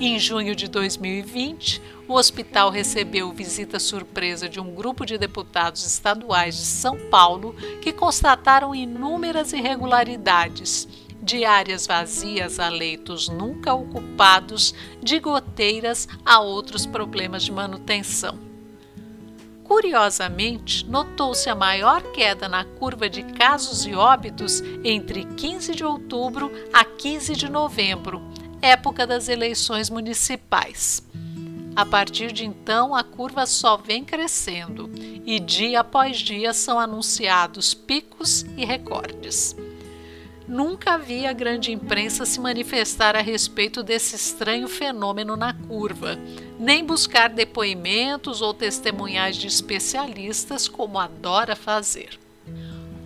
Em 0.00 0.16
junho 0.16 0.54
de 0.54 0.68
2020, 0.68 1.82
o 2.06 2.14
hospital 2.14 2.70
recebeu 2.70 3.32
visita 3.32 3.80
surpresa 3.80 4.48
de 4.48 4.60
um 4.60 4.72
grupo 4.72 5.04
de 5.04 5.18
deputados 5.18 5.84
estaduais 5.84 6.56
de 6.56 6.64
São 6.66 6.96
Paulo 7.10 7.52
que 7.82 7.92
constataram 7.92 8.72
inúmeras 8.72 9.52
irregularidades, 9.52 10.86
de 11.20 11.44
áreas 11.44 11.84
vazias 11.84 12.60
a 12.60 12.68
leitos 12.68 13.28
nunca 13.28 13.74
ocupados, 13.74 14.72
de 15.02 15.18
goteiras 15.18 16.06
a 16.24 16.38
outros 16.38 16.86
problemas 16.86 17.42
de 17.42 17.50
manutenção. 17.50 18.38
Curiosamente, 19.64 20.86
notou-se 20.86 21.50
a 21.50 21.56
maior 21.56 22.02
queda 22.12 22.48
na 22.48 22.64
curva 22.64 23.10
de 23.10 23.24
casos 23.24 23.84
e 23.84 23.96
óbitos 23.96 24.62
entre 24.84 25.24
15 25.24 25.74
de 25.74 25.84
outubro 25.84 26.52
a 26.72 26.84
15 26.84 27.34
de 27.34 27.50
novembro, 27.50 28.22
época 28.60 29.06
das 29.06 29.28
eleições 29.28 29.90
municipais. 29.90 31.02
A 31.76 31.86
partir 31.86 32.32
de 32.32 32.44
então, 32.44 32.94
a 32.94 33.04
curva 33.04 33.46
só 33.46 33.76
vem 33.76 34.04
crescendo 34.04 34.90
e 35.24 35.38
dia 35.38 35.80
após 35.80 36.18
dia 36.18 36.52
são 36.52 36.78
anunciados 36.78 37.72
picos 37.72 38.44
e 38.56 38.64
recordes. 38.64 39.54
Nunca 40.48 40.96
vi 40.96 41.26
a 41.26 41.32
grande 41.32 41.70
imprensa 41.70 42.24
se 42.24 42.40
manifestar 42.40 43.14
a 43.14 43.20
respeito 43.20 43.82
desse 43.82 44.16
estranho 44.16 44.66
fenômeno 44.66 45.36
na 45.36 45.52
curva, 45.52 46.18
nem 46.58 46.82
buscar 46.82 47.28
depoimentos 47.28 48.40
ou 48.40 48.54
testemunhais 48.54 49.36
de 49.36 49.46
especialistas, 49.46 50.66
como 50.66 50.98
adora 50.98 51.54
fazer. 51.54 52.18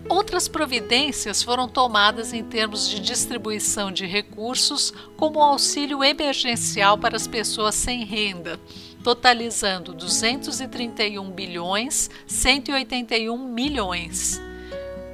Outras 0.09 0.47
providências 0.47 1.41
foram 1.41 1.67
tomadas 1.67 2.33
em 2.33 2.43
termos 2.43 2.89
de 2.89 2.99
distribuição 2.99 3.91
de 3.91 4.05
recursos, 4.05 4.93
como 5.15 5.41
auxílio 5.41 6.03
emergencial 6.03 6.97
para 6.97 7.15
as 7.15 7.25
pessoas 7.25 7.75
sem 7.75 8.03
renda, 8.03 8.59
totalizando 9.03 9.93
231 9.93 11.31
bilhões 11.31 12.09
181 12.27 13.37
milhões. 13.47 14.41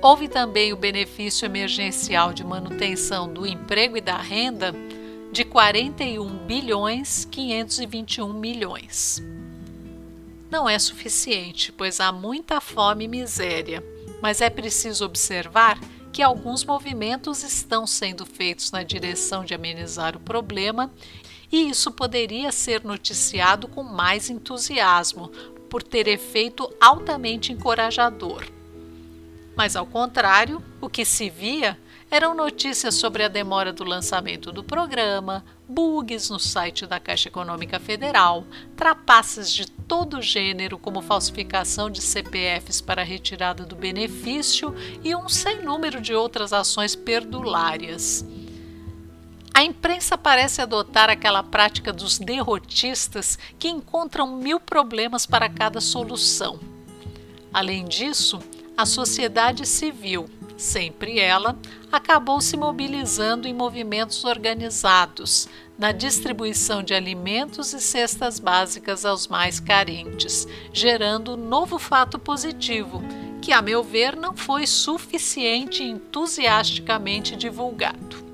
Houve 0.01 0.27
também 0.27 0.73
o 0.73 0.77
benefício 0.77 1.45
emergencial 1.45 2.33
de 2.33 2.43
manutenção 2.43 3.31
do 3.31 3.45
emprego 3.45 3.97
e 3.97 4.01
da 4.01 4.17
renda 4.17 4.73
de 5.31 5.43
41 5.43 6.47
bilhões 6.47 7.25
521 7.25 8.33
milhões. 8.33 9.21
Não 10.49 10.67
é 10.67 10.79
suficiente, 10.79 11.71
pois 11.71 11.99
há 11.99 12.11
muita 12.11 12.59
fome 12.59 13.05
e 13.05 13.07
miséria, 13.07 13.83
mas 14.21 14.41
é 14.41 14.49
preciso 14.49 15.05
observar 15.05 15.79
que 16.11 16.21
alguns 16.21 16.63
movimentos 16.65 17.43
estão 17.43 17.85
sendo 17.85 18.25
feitos 18.25 18.71
na 18.71 18.83
direção 18.83 19.45
de 19.45 19.53
amenizar 19.53 20.15
o 20.15 20.19
problema, 20.19 20.91
e 21.51 21.69
isso 21.69 21.91
poderia 21.91 22.51
ser 22.51 22.83
noticiado 22.83 23.67
com 23.67 23.83
mais 23.83 24.29
entusiasmo, 24.29 25.29
por 25.69 25.83
ter 25.83 26.07
efeito 26.07 26.71
altamente 26.81 27.53
encorajador. 27.53 28.43
Mas, 29.55 29.75
ao 29.75 29.85
contrário, 29.85 30.63
o 30.81 30.89
que 30.89 31.05
se 31.05 31.29
via 31.29 31.77
eram 32.11 32.33
notícias 32.33 32.95
sobre 32.95 33.23
a 33.23 33.27
demora 33.27 33.71
do 33.71 33.83
lançamento 33.83 34.51
do 34.51 34.63
programa, 34.63 35.45
bugs 35.67 36.29
no 36.29 36.39
site 36.39 36.87
da 36.87 36.99
Caixa 36.99 37.29
Econômica 37.29 37.79
Federal, 37.79 38.45
trapaças 38.75 39.51
de 39.51 39.69
todo 39.69 40.21
gênero, 40.21 40.79
como 40.79 41.01
falsificação 41.01 41.89
de 41.89 42.01
CPFs 42.01 42.81
para 42.81 43.03
retirada 43.03 43.63
do 43.63 43.75
benefício 43.75 44.73
e 45.03 45.15
um 45.15 45.29
sem 45.29 45.61
número 45.61 46.01
de 46.01 46.15
outras 46.15 46.51
ações 46.51 46.95
perdulárias. 46.95 48.25
A 49.53 49.63
imprensa 49.63 50.17
parece 50.17 50.61
adotar 50.61 51.09
aquela 51.09 51.43
prática 51.43 51.91
dos 51.91 52.17
derrotistas 52.17 53.37
que 53.59 53.67
encontram 53.67 54.37
mil 54.37 54.59
problemas 54.59 55.25
para 55.25 55.49
cada 55.49 55.81
solução. 55.81 56.59
Além 57.53 57.85
disso, 57.85 58.39
a 58.77 58.85
sociedade 58.85 59.65
civil, 59.65 60.29
sempre 60.59 61.19
ela, 61.19 61.57
acabou 61.91 62.41
se 62.41 62.57
mobilizando 62.57 63.47
em 63.47 63.53
movimentos 63.53 64.23
organizados, 64.25 65.47
na 65.77 65.93
distribuição 65.93 66.83
de 66.83 66.93
alimentos 66.93 67.73
e 67.73 67.79
cestas 67.79 68.37
básicas 68.39 69.05
aos 69.05 69.27
mais 69.27 69.59
carentes, 69.59 70.45
gerando 70.73 71.33
um 71.33 71.37
novo 71.37 71.79
fato 71.79 72.19
positivo, 72.19 73.01
que, 73.41 73.53
a 73.53 73.61
meu 73.61 73.81
ver, 73.81 74.17
não 74.17 74.35
foi 74.35 74.67
suficiente 74.67 75.81
e 75.81 75.89
entusiasticamente 75.89 77.37
divulgado. 77.37 78.27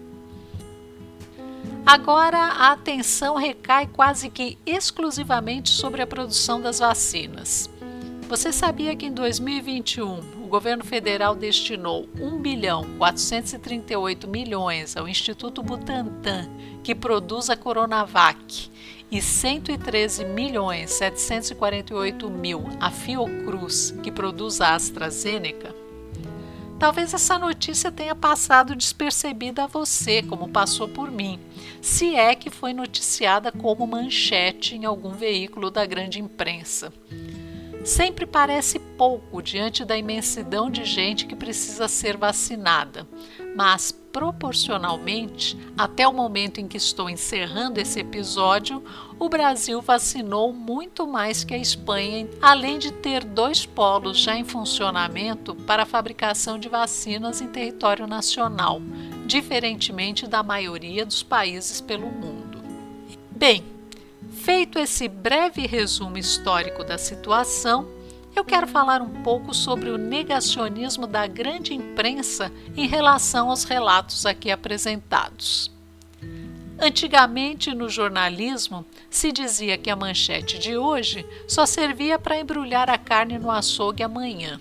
Agora, 1.85 2.39
a 2.39 2.71
atenção 2.71 3.35
recai 3.35 3.85
quase 3.85 4.31
que 4.31 4.57
exclusivamente 4.65 5.69
sobre 5.69 6.01
a 6.01 6.07
produção 6.07 6.59
das 6.59 6.79
vacinas. 6.79 7.69
Você 8.27 8.51
sabia 8.51 8.95
que 8.95 9.05
em 9.05 9.13
2021 9.13 10.43
o 10.43 10.47
governo 10.47 10.83
federal 10.83 11.35
destinou 11.35 12.09
1 12.19 12.41
bilhão 12.41 12.83
438 12.97 14.27
milhões 14.27 14.97
ao 14.97 15.07
Instituto 15.07 15.61
Butantan, 15.61 16.49
que 16.83 16.95
produz 16.95 17.51
a 17.51 17.55
Coronavac, 17.55 18.71
e 19.11 19.21
113 19.21 20.25
milhões 20.25 20.89
748 20.89 22.27
mil 22.31 22.63
à 22.79 22.89
Fiocruz, 22.89 23.91
que 24.01 24.11
produz 24.11 24.59
a 24.59 24.73
AstraZeneca? 24.73 25.75
Talvez 26.79 27.13
essa 27.13 27.37
notícia 27.37 27.91
tenha 27.91 28.15
passado 28.15 28.75
despercebida 28.75 29.65
a 29.65 29.67
você, 29.67 30.23
como 30.23 30.49
passou 30.49 30.87
por 30.87 31.11
mim, 31.11 31.39
se 31.79 32.15
é 32.15 32.33
que 32.33 32.49
foi 32.49 32.73
noticiada 32.73 33.51
como 33.51 33.85
manchete 33.85 34.75
em 34.75 34.83
algum 34.83 35.11
veículo 35.11 35.69
da 35.69 35.85
grande 35.85 36.19
imprensa 36.19 36.91
sempre 37.85 38.25
parece 38.25 38.79
pouco 38.79 39.41
diante 39.41 39.85
da 39.85 39.95
imensidão 39.95 40.71
de 40.71 40.83
gente 40.83 41.27
que 41.27 41.35
precisa 41.35 41.87
ser 41.87 42.17
vacinada, 42.17 43.07
mas 43.55 43.91
proporcionalmente, 43.91 45.57
até 45.77 46.07
o 46.07 46.13
momento 46.13 46.59
em 46.59 46.67
que 46.67 46.77
estou 46.77 47.09
encerrando 47.09 47.79
esse 47.79 47.99
episódio, 47.99 48.83
o 49.19 49.29
Brasil 49.29 49.81
vacinou 49.81 50.51
muito 50.51 51.05
mais 51.05 51.43
que 51.43 51.53
a 51.53 51.57
Espanha, 51.57 52.27
além 52.41 52.79
de 52.79 52.91
ter 52.91 53.23
dois 53.23 53.65
polos 53.65 54.17
já 54.17 54.35
em 54.35 54.43
funcionamento 54.43 55.53
para 55.53 55.83
a 55.83 55.85
fabricação 55.85 56.57
de 56.57 56.67
vacinas 56.67 57.39
em 57.39 57.47
território 57.47 58.07
nacional, 58.07 58.81
diferentemente 59.27 60.25
da 60.25 60.41
maioria 60.41 61.05
dos 61.05 61.21
países 61.21 61.81
pelo 61.81 62.07
mundo. 62.07 62.63
Bem, 63.29 63.74
Feito 64.45 64.77
esse 64.77 65.07
breve 65.07 65.65
resumo 65.65 66.19
histórico 66.19 66.83
da 66.83 66.99
situação, 66.99 67.89
eu 68.35 68.45
quero 68.45 68.67
falar 68.67 69.01
um 69.01 69.23
pouco 69.23 69.55
sobre 69.55 69.89
o 69.89 69.97
negacionismo 69.97 71.07
da 71.07 71.25
grande 71.25 71.73
imprensa 71.73 72.51
em 72.77 72.85
relação 72.85 73.49
aos 73.49 73.63
relatos 73.63 74.23
aqui 74.23 74.51
apresentados. 74.51 75.71
Antigamente, 76.79 77.73
no 77.73 77.89
jornalismo, 77.89 78.85
se 79.09 79.31
dizia 79.31 79.79
que 79.79 79.89
a 79.89 79.95
manchete 79.95 80.59
de 80.59 80.77
hoje 80.77 81.25
só 81.47 81.65
servia 81.65 82.19
para 82.19 82.39
embrulhar 82.39 82.87
a 82.87 82.99
carne 82.99 83.39
no 83.39 83.49
açougue 83.49 84.03
amanhã. 84.03 84.59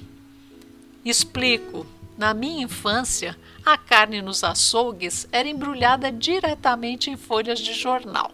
Explico. 1.04 1.86
Na 2.16 2.32
minha 2.32 2.64
infância, 2.64 3.36
a 3.66 3.76
carne 3.76 4.22
nos 4.22 4.44
açougues 4.44 5.28
era 5.30 5.46
embrulhada 5.46 6.10
diretamente 6.10 7.10
em 7.10 7.18
folhas 7.18 7.58
de 7.58 7.74
jornal. 7.74 8.32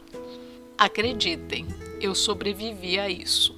Acreditem, 0.81 1.67
eu 2.01 2.15
sobrevivi 2.15 2.99
a 2.99 3.07
isso. 3.07 3.55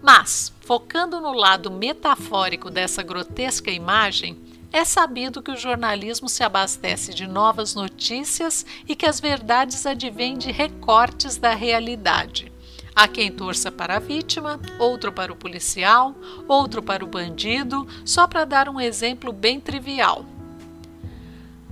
Mas, 0.00 0.54
focando 0.60 1.20
no 1.20 1.32
lado 1.32 1.72
metafórico 1.72 2.70
dessa 2.70 3.02
grotesca 3.02 3.68
imagem, 3.68 4.38
é 4.72 4.84
sabido 4.84 5.42
que 5.42 5.50
o 5.50 5.56
jornalismo 5.56 6.28
se 6.28 6.44
abastece 6.44 7.12
de 7.12 7.26
novas 7.26 7.74
notícias 7.74 8.64
e 8.86 8.94
que 8.94 9.06
as 9.06 9.18
verdades 9.18 9.84
advêm 9.86 10.38
de 10.38 10.52
recortes 10.52 11.36
da 11.36 11.52
realidade. 11.52 12.52
Há 12.94 13.08
quem 13.08 13.32
torça 13.32 13.72
para 13.72 13.96
a 13.96 13.98
vítima, 13.98 14.60
outro 14.78 15.10
para 15.10 15.32
o 15.32 15.36
policial, 15.36 16.14
outro 16.46 16.80
para 16.80 17.04
o 17.04 17.08
bandido, 17.08 17.84
só 18.04 18.28
para 18.28 18.44
dar 18.44 18.68
um 18.68 18.80
exemplo 18.80 19.32
bem 19.32 19.58
trivial. 19.58 20.24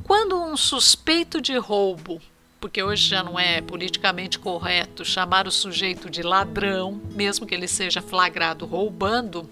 Quando 0.03 0.37
um 0.37 0.57
suspeito 0.57 1.41
de 1.41 1.57
roubo 1.57 2.21
porque 2.67 2.83
hoje 2.83 3.11
já 3.11 3.23
não 3.23 3.39
é 3.39 3.61
politicamente 3.61 4.41
correto 4.41 5.05
chamar 5.05 5.47
o 5.47 5.53
sujeito 5.53 6.11
de 6.11 6.21
ladrão, 6.21 7.01
mesmo 7.15 7.47
que 7.47 7.55
ele 7.55 7.69
seja 7.69 8.03
flagrado 8.03 8.67
roubando. 8.67 9.49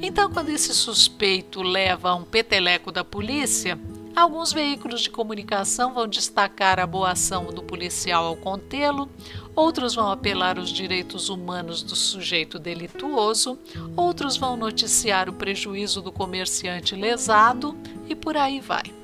Então, 0.00 0.30
quando 0.30 0.50
esse 0.50 0.72
suspeito 0.72 1.60
leva 1.62 2.14
um 2.14 2.22
peteleco 2.22 2.92
da 2.92 3.02
polícia, 3.02 3.76
alguns 4.14 4.52
veículos 4.52 5.00
de 5.00 5.10
comunicação 5.10 5.92
vão 5.92 6.06
destacar 6.06 6.78
a 6.78 6.86
boa 6.86 7.10
ação 7.10 7.46
do 7.46 7.60
policial 7.60 8.26
ao 8.26 8.36
contê-lo, 8.36 9.10
outros 9.52 9.96
vão 9.96 10.12
apelar 10.12 10.60
aos 10.60 10.70
direitos 10.70 11.28
humanos 11.28 11.82
do 11.82 11.96
sujeito 11.96 12.56
delituoso, 12.56 13.58
outros 13.96 14.36
vão 14.36 14.56
noticiar 14.56 15.28
o 15.28 15.32
prejuízo 15.32 16.00
do 16.00 16.12
comerciante 16.12 16.94
lesado 16.94 17.76
e 18.08 18.14
por 18.14 18.36
aí 18.36 18.60
vai. 18.60 18.97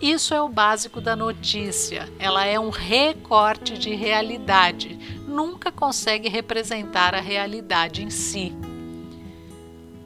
Isso 0.00 0.34
é 0.34 0.42
o 0.42 0.48
básico 0.48 1.00
da 1.00 1.16
notícia. 1.16 2.08
Ela 2.18 2.44
é 2.44 2.60
um 2.60 2.68
recorte 2.68 3.78
de 3.78 3.94
realidade, 3.94 4.98
nunca 5.26 5.72
consegue 5.72 6.28
representar 6.28 7.14
a 7.14 7.20
realidade 7.20 8.02
em 8.02 8.10
si. 8.10 8.54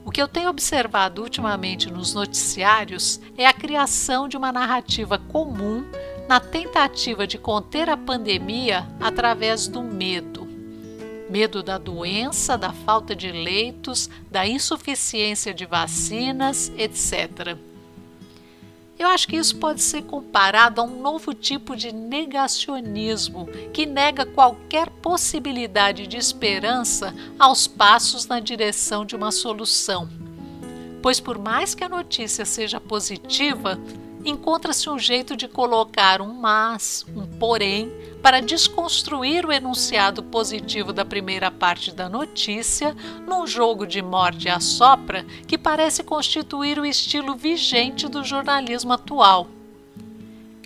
O 0.05 0.11
que 0.12 0.22
eu 0.22 0.29
tenho 0.29 0.48
observado 0.48 1.22
ultimamente 1.22 1.90
nos 1.90 2.14
noticiários 2.14 3.20
é 3.37 3.46
a 3.46 3.53
criação 3.53 4.29
de 4.29 4.37
uma 4.37 4.53
narrativa 4.53 5.18
comum 5.18 5.85
na 6.29 6.38
tentativa 6.38 7.26
de 7.26 7.37
conter 7.37 7.90
a 7.90 7.96
pandemia 7.96 8.87
através 9.00 9.66
do 9.66 9.83
medo. 9.83 10.48
Medo 11.29 11.62
da 11.62 11.79
doença, 11.79 12.57
da 12.57 12.72
falta 12.72 13.14
de 13.14 13.31
leitos, 13.31 14.09
da 14.31 14.46
insuficiência 14.46 15.53
de 15.53 15.66
vacinas, 15.66 16.72
etc. 16.76 17.57
Eu 19.01 19.09
acho 19.09 19.29
que 19.29 19.37
isso 19.37 19.57
pode 19.57 19.81
ser 19.81 20.03
comparado 20.03 20.79
a 20.79 20.85
um 20.85 21.01
novo 21.01 21.33
tipo 21.33 21.75
de 21.75 21.91
negacionismo 21.91 23.49
que 23.73 23.87
nega 23.87 24.27
qualquer 24.27 24.91
possibilidade 24.91 26.07
de 26.07 26.19
esperança 26.19 27.15
aos 27.39 27.67
passos 27.67 28.27
na 28.27 28.41
direção 28.41 29.07
de 29.07 29.17
uma 29.17 29.33
solução. 29.33 30.07
Pois, 31.01 31.19
por 31.19 31.39
mais 31.39 31.75
que 31.75 31.83
a 31.83 31.89
notícia 31.89 32.45
seja 32.45 32.79
positiva, 32.79 33.81
encontra-se 34.24 34.88
um 34.88 34.98
jeito 34.98 35.37
de 35.37 35.48
colocar 35.48 36.20
um 36.20 36.35
mas, 36.35 37.06
um 37.14 37.26
porém, 37.26 37.90
para 38.22 38.40
desconstruir 38.40 39.46
o 39.46 39.52
enunciado 39.52 40.22
positivo 40.22 40.92
da 40.92 41.04
primeira 41.04 41.50
parte 41.50 41.92
da 41.92 42.09
notícia 42.09 42.94
num 43.26 43.46
jogo 43.46 43.87
de 43.87 44.02
morte 44.02 44.48
à 44.48 44.61
sopra 44.61 45.24
que 45.46 45.56
parece 45.56 46.02
constituir 46.02 46.78
o 46.78 46.85
estilo 46.85 47.35
vigente 47.35 48.09
do 48.09 48.22
jornalismo 48.22 48.92
atual. 48.92 49.48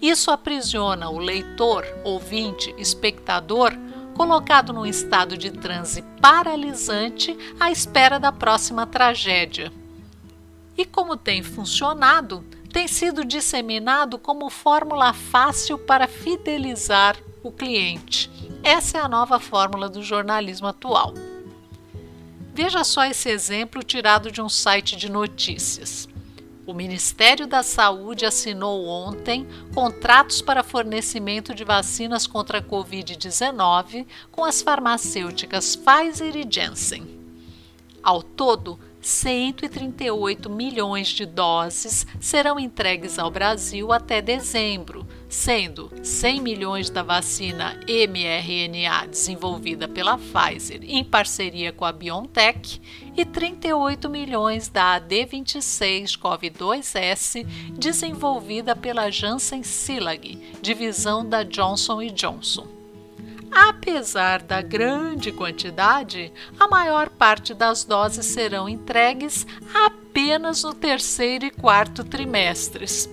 Isso 0.03 0.31
aprisiona 0.31 1.09
o 1.09 1.19
leitor, 1.19 1.87
ouvinte, 2.05 2.75
espectador, 2.77 3.73
colocado 4.15 4.73
num 4.73 4.87
estado 4.87 5.37
de 5.37 5.51
transe 5.51 6.03
paralisante 6.21 7.37
à 7.59 7.71
espera 7.71 8.19
da 8.19 8.31
próxima 8.31 8.87
tragédia. 8.87 9.73
E 10.77 10.85
como 10.85 11.17
tem 11.17 11.43
funcionado, 11.43 12.45
tem 12.75 12.89
sido 12.89 13.25
disseminado 13.25 14.19
como 14.19 14.51
fórmula 14.51 15.13
fácil 15.13 15.79
para 15.79 16.09
fidelizar 16.09 17.17
o 17.41 17.53
cliente. 17.53 18.29
Essa 18.65 18.99
é 18.99 19.01
a 19.01 19.09
nova 19.09 19.39
fórmula 19.39 19.89
do 19.89 20.03
jornalismo 20.03 20.67
atual. 20.67 21.15
Veja 22.53 22.83
só 22.83 23.05
esse 23.05 23.29
exemplo 23.31 23.81
tirado 23.85 24.29
de 24.29 24.43
um 24.43 24.49
site 24.49 24.97
de 24.97 25.09
notícias. 25.09 26.09
O 26.67 26.75
Ministério 26.75 27.47
da 27.47 27.63
Saúde 27.63 28.27
assinou 28.27 28.89
ontem 28.89 29.47
contratos 29.73 30.43
para 30.43 30.65
fornecimento 30.65 31.55
de 31.55 31.63
vacinas 31.63 32.27
contra 32.27 32.59
a 32.59 32.63
Covid-19 32.63 34.05
com 34.33 34.45
as 34.45 34.63
farmacêuticas 34.63 35.77
Pfizer 35.77 36.35
e 36.35 36.45
Janssen. 36.51 37.07
Ao 38.03 38.21
todo, 38.21 38.81
138 39.05 40.49
milhões 40.49 41.09
de 41.09 41.27
doses 41.27 42.07
serão 42.19 42.59
entregues 42.59 43.19
ao 43.19 43.31
Brasil 43.31 43.93
até 43.93 44.23
dezembro, 44.23 45.07
sendo 45.29 45.93
100 46.03 46.41
milhões 46.41 46.89
da 46.89 47.03
vacina 47.03 47.79
mRNA 47.87 49.07
desenvolvida 49.07 49.87
pela 49.87 50.17
Pfizer 50.17 50.81
em 50.83 51.05
parceria 51.05 51.71
com 51.71 51.85
a 51.85 51.93
BioNTech 51.93 52.81
e 53.15 53.27
38 53.27 54.09
milhões 54.09 54.69
da 54.69 54.99
AD26 54.99 56.19
CoV2S 56.19 57.47
desenvolvida 57.77 58.75
pela 58.75 59.11
Janssen 59.11 59.63
Silag, 59.63 60.41
divisão 60.63 61.29
da 61.29 61.43
Johnson 61.43 62.01
Johnson. 62.05 62.84
Apesar 63.55 64.43
da 64.43 64.61
grande 64.61 65.31
quantidade, 65.31 66.33
a 66.59 66.67
maior 66.67 67.09
parte 67.09 67.55
das 67.55 67.85
doses 67.85 68.27
serão 68.27 68.69
entregues 68.69 69.47
apenas 69.73 70.65
no 70.65 70.75
terceiro 70.75 71.45
e 71.45 71.51
quarto 71.53 72.03
trimestres. 72.03 73.09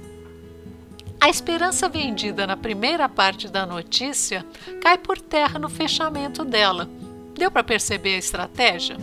A 1.20 1.30
esperança 1.30 1.88
vendida 1.88 2.48
na 2.48 2.58
primeira 2.58 3.08
parte 3.08 3.48
da 3.48 3.68
notícia 3.68 4.44
cai 4.82 4.98
por 4.98 5.22
terra 5.22 5.60
no 5.60 5.70
fechamento 5.70 6.44
dela. 6.44 6.90
Deu 7.36 7.52
para 7.52 7.64
perceber 7.64 8.16
a 8.16 8.18
estratégia? 8.18 8.98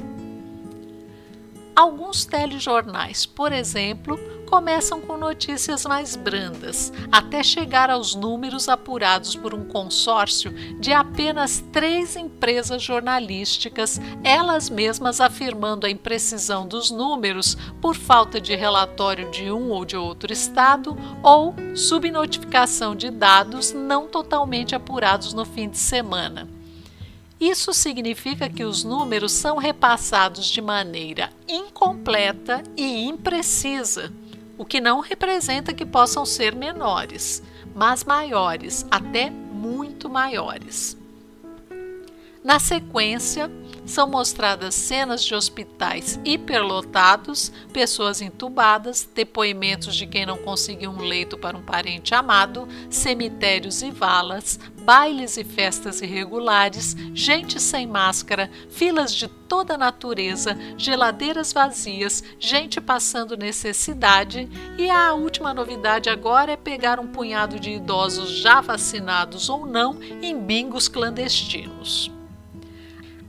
Alguns 1.77 2.25
telejornais, 2.25 3.25
por 3.25 3.53
exemplo, 3.53 4.19
começam 4.49 5.01
com 5.01 5.19
notícias 5.19 5.85
mais 5.85 6.17
brandas, 6.17 6.91
até 7.13 7.43
chegar 7.43 7.91
aos 7.91 8.15
números 8.15 8.69
apurados 8.69 9.37
por 9.37 9.53
um 9.53 9.65
consórcio 9.65 10.51
de 10.81 10.91
apenas 10.91 11.63
três 11.71 12.17
empresas 12.17 12.83
jornalísticas, 12.83 14.01
elas 14.25 14.71
mesmas 14.71 15.21
afirmando 15.21 15.87
a 15.87 15.91
imprecisão 15.91 16.67
dos 16.67 16.91
números 16.91 17.57
por 17.81 17.95
falta 17.95 18.41
de 18.41 18.57
relatório 18.57 19.31
de 19.31 19.53
um 19.53 19.69
ou 19.69 19.85
de 19.85 19.97
outro 19.97 20.33
estado 20.33 20.97
ou 21.23 21.55
subnotificação 21.77 22.97
de 22.97 23.11
dados 23.11 23.73
não 23.73 24.09
totalmente 24.09 24.75
apurados 24.75 25.35
no 25.35 25.45
fim 25.45 25.69
de 25.69 25.79
semana. 25.79 26.49
Isso 27.39 27.73
significa 27.73 28.49
que 28.49 28.65
os 28.65 28.83
números 28.83 29.31
são 29.33 29.59
repassados 29.59 30.47
de 30.47 30.61
maneira 30.61 31.31
incompleta 31.47 32.63
e 32.77 33.05
imprecisa, 33.05 34.13
o 34.59 34.65
que 34.65 34.81
não 34.81 35.01
representa 35.01 35.73
que 35.73 35.87
possam 35.87 36.27
ser 36.27 36.55
menores, 36.55 37.43
mas 37.75 38.03
maiores, 38.03 38.85
até 38.91 39.31
muito 39.31 40.11
maiores. 40.11 40.99
Na 42.43 42.59
sequência, 42.59 43.51
são 43.85 44.09
mostradas 44.09 44.75
cenas 44.75 45.25
de 45.25 45.35
hospitais 45.35 46.21
hiperlotados, 46.25 47.53
pessoas 47.73 48.21
entubadas, 48.21 49.09
depoimentos 49.15 49.95
de 49.95 50.07
quem 50.07 50.27
não 50.27 50.37
conseguiu 50.39 50.91
um 50.91 51.01
leito 51.01 51.39
para 51.39 51.57
um 51.57 51.63
parente 51.63 52.15
amado, 52.15 52.69
cemitérios 52.91 53.83
e 53.83 53.91
valas, 53.91 54.59
bailes 54.89 55.37
e 55.37 55.45
festas 55.45 56.01
irregulares, 56.01 56.97
gente 57.13 57.61
sem 57.61 57.87
máscara, 57.87 58.51
filas 58.71 59.15
de 59.15 59.29
toda 59.29 59.77
natureza, 59.77 60.57
geladeiras 60.79 61.53
vazias, 61.53 62.25
gente 62.41 62.81
passando 62.81 63.37
necessidade 63.37 64.49
e 64.79 64.89
a 64.89 65.13
última 65.13 65.53
novidade 65.53 66.09
agora 66.09 66.53
é 66.53 66.57
pegar 66.57 66.99
um 66.99 67.07
punhado 67.07 67.61
de 67.61 67.73
idosos 67.73 68.31
já 68.39 68.63
vacinados 68.63 69.51
ou 69.51 69.67
não 69.67 70.01
em 70.23 70.41
bingos 70.41 70.89
clandestinos. 70.89 72.11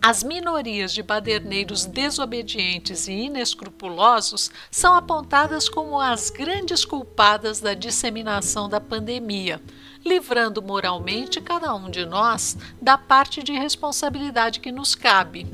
As 0.02 0.24
minorias 0.24 0.94
de 0.94 1.04
baderneiros 1.04 1.86
desobedientes 1.86 3.10
e 3.10 3.12
inescrupulosos 3.12 4.50
são 4.72 4.96
apontadas 4.96 5.68
como 5.68 6.00
as 6.00 6.30
grandes 6.30 6.86
culpadas 6.86 7.60
da 7.60 7.74
disseminação 7.74 8.70
da 8.70 8.80
pandemia, 8.80 9.62
livrando 10.10 10.60
moralmente 10.60 11.40
cada 11.40 11.74
um 11.76 11.88
de 11.88 12.04
nós 12.04 12.58
da 12.82 12.98
parte 12.98 13.44
de 13.44 13.54
responsabilidade 13.54 14.60
que 14.60 14.72
nos 14.72 14.96
cabe. 14.96 15.46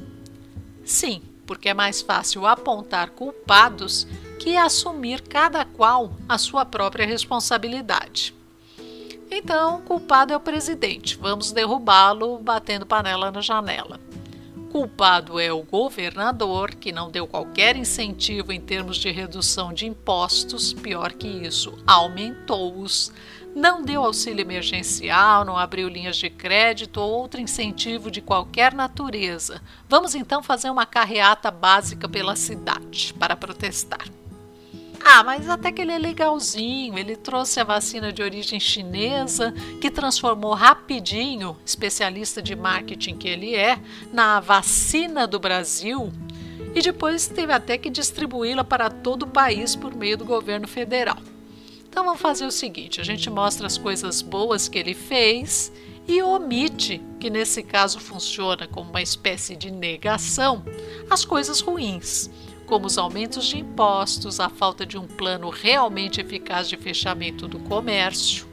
Sim, 0.85 1.21
porque 1.45 1.67
é 1.67 1.73
mais 1.73 2.01
fácil 2.01 2.47
apontar 2.47 3.09
culpados 3.09 4.07
que 4.39 4.55
assumir 4.55 5.21
cada 5.21 5.65
qual 5.65 6.13
a 6.29 6.37
sua 6.37 6.65
própria 6.65 7.05
responsabilidade. 7.05 8.33
Então, 9.29 9.81
culpado 9.81 10.31
é 10.31 10.37
o 10.37 10.39
presidente. 10.39 11.17
Vamos 11.17 11.51
derrubá-lo 11.51 12.37
batendo 12.39 12.85
panela 12.85 13.31
na 13.31 13.41
janela 13.41 13.99
culpado 14.75 15.39
é 15.39 15.53
o 15.53 15.63
governador, 15.63 16.75
que 16.75 16.91
não 16.91 17.09
deu 17.09 17.25
qualquer 17.25 17.77
incentivo 17.77 18.51
em 18.51 18.59
termos 18.59 18.97
de 18.97 19.09
redução 19.09 19.71
de 19.71 19.85
impostos, 19.85 20.73
pior 20.73 21.13
que 21.13 21.29
isso, 21.29 21.73
aumentou-os, 21.87 23.09
não 23.55 23.81
deu 23.81 24.03
auxílio 24.03 24.41
emergencial, 24.41 25.45
não 25.45 25.57
abriu 25.57 25.87
linhas 25.87 26.17
de 26.17 26.29
crédito 26.29 26.97
ou 26.97 27.09
outro 27.09 27.39
incentivo 27.39 28.11
de 28.11 28.19
qualquer 28.19 28.73
natureza. 28.73 29.61
Vamos 29.87 30.13
então 30.13 30.43
fazer 30.43 30.69
uma 30.69 30.85
carreata 30.85 31.49
básica 31.49 32.09
pela 32.09 32.35
cidade 32.35 33.13
para 33.17 33.33
protestar. 33.33 34.05
Ah, 35.07 35.23
mas 35.23 35.47
até 35.47 35.71
que 35.71 35.81
ele 35.81 35.91
é 35.91 35.99
legalzinho. 35.99 36.97
Ele 36.97 37.15
trouxe 37.15 37.59
a 37.59 37.63
vacina 37.63 38.11
de 38.11 38.23
origem 38.23 38.59
chinesa, 38.59 39.53
que 39.79 39.91
transformou 39.91 40.53
rapidinho, 40.53 41.55
especialista 41.63 42.41
de 42.41 42.55
marketing 42.55 43.15
que 43.15 43.27
ele 43.27 43.55
é, 43.55 43.79
na 44.11 44.39
vacina 44.39 45.27
do 45.27 45.39
Brasil. 45.39 46.11
E 46.73 46.81
depois 46.81 47.27
teve 47.27 47.53
até 47.53 47.77
que 47.77 47.89
distribuí-la 47.89 48.63
para 48.63 48.89
todo 48.89 49.23
o 49.23 49.27
país 49.27 49.75
por 49.75 49.95
meio 49.95 50.17
do 50.17 50.25
governo 50.25 50.67
federal. 50.67 51.17
Então 51.95 52.03
vamos 52.03 52.19
fazer 52.19 52.45
o 52.45 52.51
seguinte: 52.51 52.99
a 52.99 53.05
gente 53.05 53.29
mostra 53.29 53.65
as 53.65 53.77
coisas 53.77 54.21
boas 54.21 54.67
que 54.67 54.77
ele 54.77 54.93
fez 54.93 55.71
e 56.05 56.21
omite, 56.21 57.01
que 57.21 57.29
nesse 57.29 57.63
caso 57.63 58.01
funciona 58.01 58.67
como 58.67 58.89
uma 58.89 59.01
espécie 59.01 59.55
de 59.55 59.71
negação, 59.71 60.61
as 61.09 61.23
coisas 61.23 61.61
ruins 61.61 62.29
como 62.65 62.85
os 62.85 62.97
aumentos 62.97 63.45
de 63.45 63.59
impostos, 63.59 64.41
a 64.41 64.49
falta 64.49 64.85
de 64.85 64.97
um 64.97 65.07
plano 65.07 65.49
realmente 65.49 66.19
eficaz 66.19 66.67
de 66.67 66.75
fechamento 66.75 67.47
do 67.47 67.59
comércio, 67.59 68.45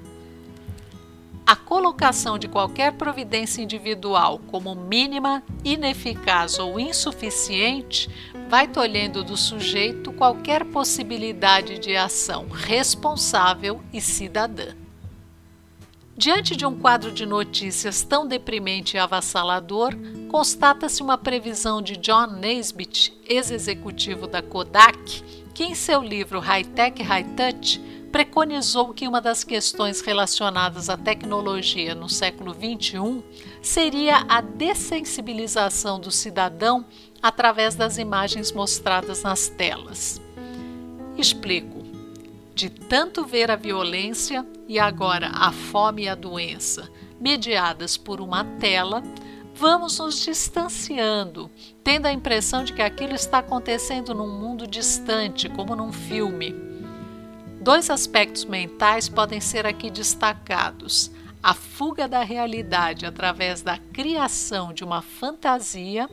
a 1.44 1.56
colocação 1.56 2.38
de 2.38 2.46
qualquer 2.46 2.92
providência 2.92 3.60
individual 3.60 4.38
como 4.52 4.72
mínima, 4.76 5.42
ineficaz 5.64 6.60
ou 6.60 6.78
insuficiente 6.78 8.08
vai 8.52 8.68
tolhendo 8.68 9.24
do 9.24 9.34
sujeito 9.34 10.12
qualquer 10.12 10.62
possibilidade 10.66 11.78
de 11.78 11.96
ação 11.96 12.50
responsável 12.50 13.80
e 13.90 13.98
cidadã. 13.98 14.74
Diante 16.14 16.54
de 16.54 16.66
um 16.66 16.78
quadro 16.78 17.10
de 17.10 17.24
notícias 17.24 18.02
tão 18.02 18.28
deprimente 18.28 18.94
e 18.94 19.00
avassalador, 19.00 19.94
constata-se 20.30 21.02
uma 21.02 21.16
previsão 21.16 21.80
de 21.80 21.96
John 21.96 22.26
Naisbitt, 22.26 23.18
ex-executivo 23.26 24.26
da 24.26 24.42
Kodak, 24.42 25.22
que 25.54 25.64
em 25.64 25.74
seu 25.74 26.02
livro 26.02 26.38
High 26.38 26.64
Tech 26.64 27.02
High 27.02 27.28
Touch 27.34 27.80
preconizou 28.12 28.92
que 28.92 29.08
uma 29.08 29.22
das 29.22 29.42
questões 29.42 30.02
relacionadas 30.02 30.90
à 30.90 30.98
tecnologia 30.98 31.94
no 31.94 32.10
século 32.10 32.52
XXI 32.52 33.24
seria 33.62 34.26
a 34.28 34.42
dessensibilização 34.42 35.98
do 35.98 36.10
cidadão 36.10 36.84
através 37.22 37.74
das 37.74 37.98
imagens 37.98 38.50
mostradas 38.52 39.22
nas 39.22 39.48
telas. 39.48 40.20
Explico. 41.16 41.82
De 42.54 42.68
tanto 42.68 43.24
ver 43.24 43.50
a 43.50 43.56
violência 43.56 44.46
e 44.68 44.78
agora 44.78 45.30
a 45.32 45.50
fome 45.52 46.02
e 46.02 46.08
a 46.08 46.14
doença 46.14 46.90
mediadas 47.22 47.96
por 47.96 48.20
uma 48.20 48.44
tela, 48.58 49.00
vamos 49.54 50.00
nos 50.00 50.18
distanciando, 50.18 51.48
tendo 51.84 52.06
a 52.06 52.12
impressão 52.12 52.64
de 52.64 52.72
que 52.72 52.82
aquilo 52.82 53.14
está 53.14 53.38
acontecendo 53.38 54.12
num 54.12 54.28
mundo 54.28 54.66
distante, 54.66 55.48
como 55.48 55.76
num 55.76 55.92
filme. 55.92 56.52
Dois 57.60 57.88
aspectos 57.90 58.44
mentais 58.44 59.08
podem 59.08 59.40
ser 59.40 59.64
aqui 59.64 59.88
destacados: 59.88 61.12
a 61.40 61.54
fuga 61.54 62.08
da 62.08 62.24
realidade 62.24 63.06
através 63.06 63.62
da 63.62 63.78
criação 63.78 64.72
de 64.72 64.82
uma 64.82 65.00
fantasia 65.00 66.10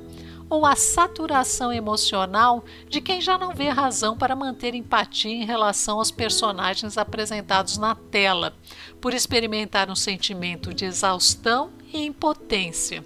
ou 0.50 0.66
a 0.66 0.76
saturação 0.76 1.72
emocional 1.72 2.66
de 2.88 3.00
quem 3.00 3.22
já 3.22 3.38
não 3.38 3.54
vê 3.54 3.70
razão 3.70 4.18
para 4.18 4.36
manter 4.36 4.74
empatia 4.74 5.32
em 5.32 5.46
relação 5.46 6.00
aos 6.00 6.10
personagens 6.10 6.98
apresentados 6.98 7.78
na 7.78 7.94
tela, 7.94 8.54
por 9.00 9.14
experimentar 9.14 9.90
um 9.90 9.96
sentimento 9.96 10.74
de 10.74 10.86
exaustão 10.86 11.70
e 11.94 12.04
impotência. 12.04 13.06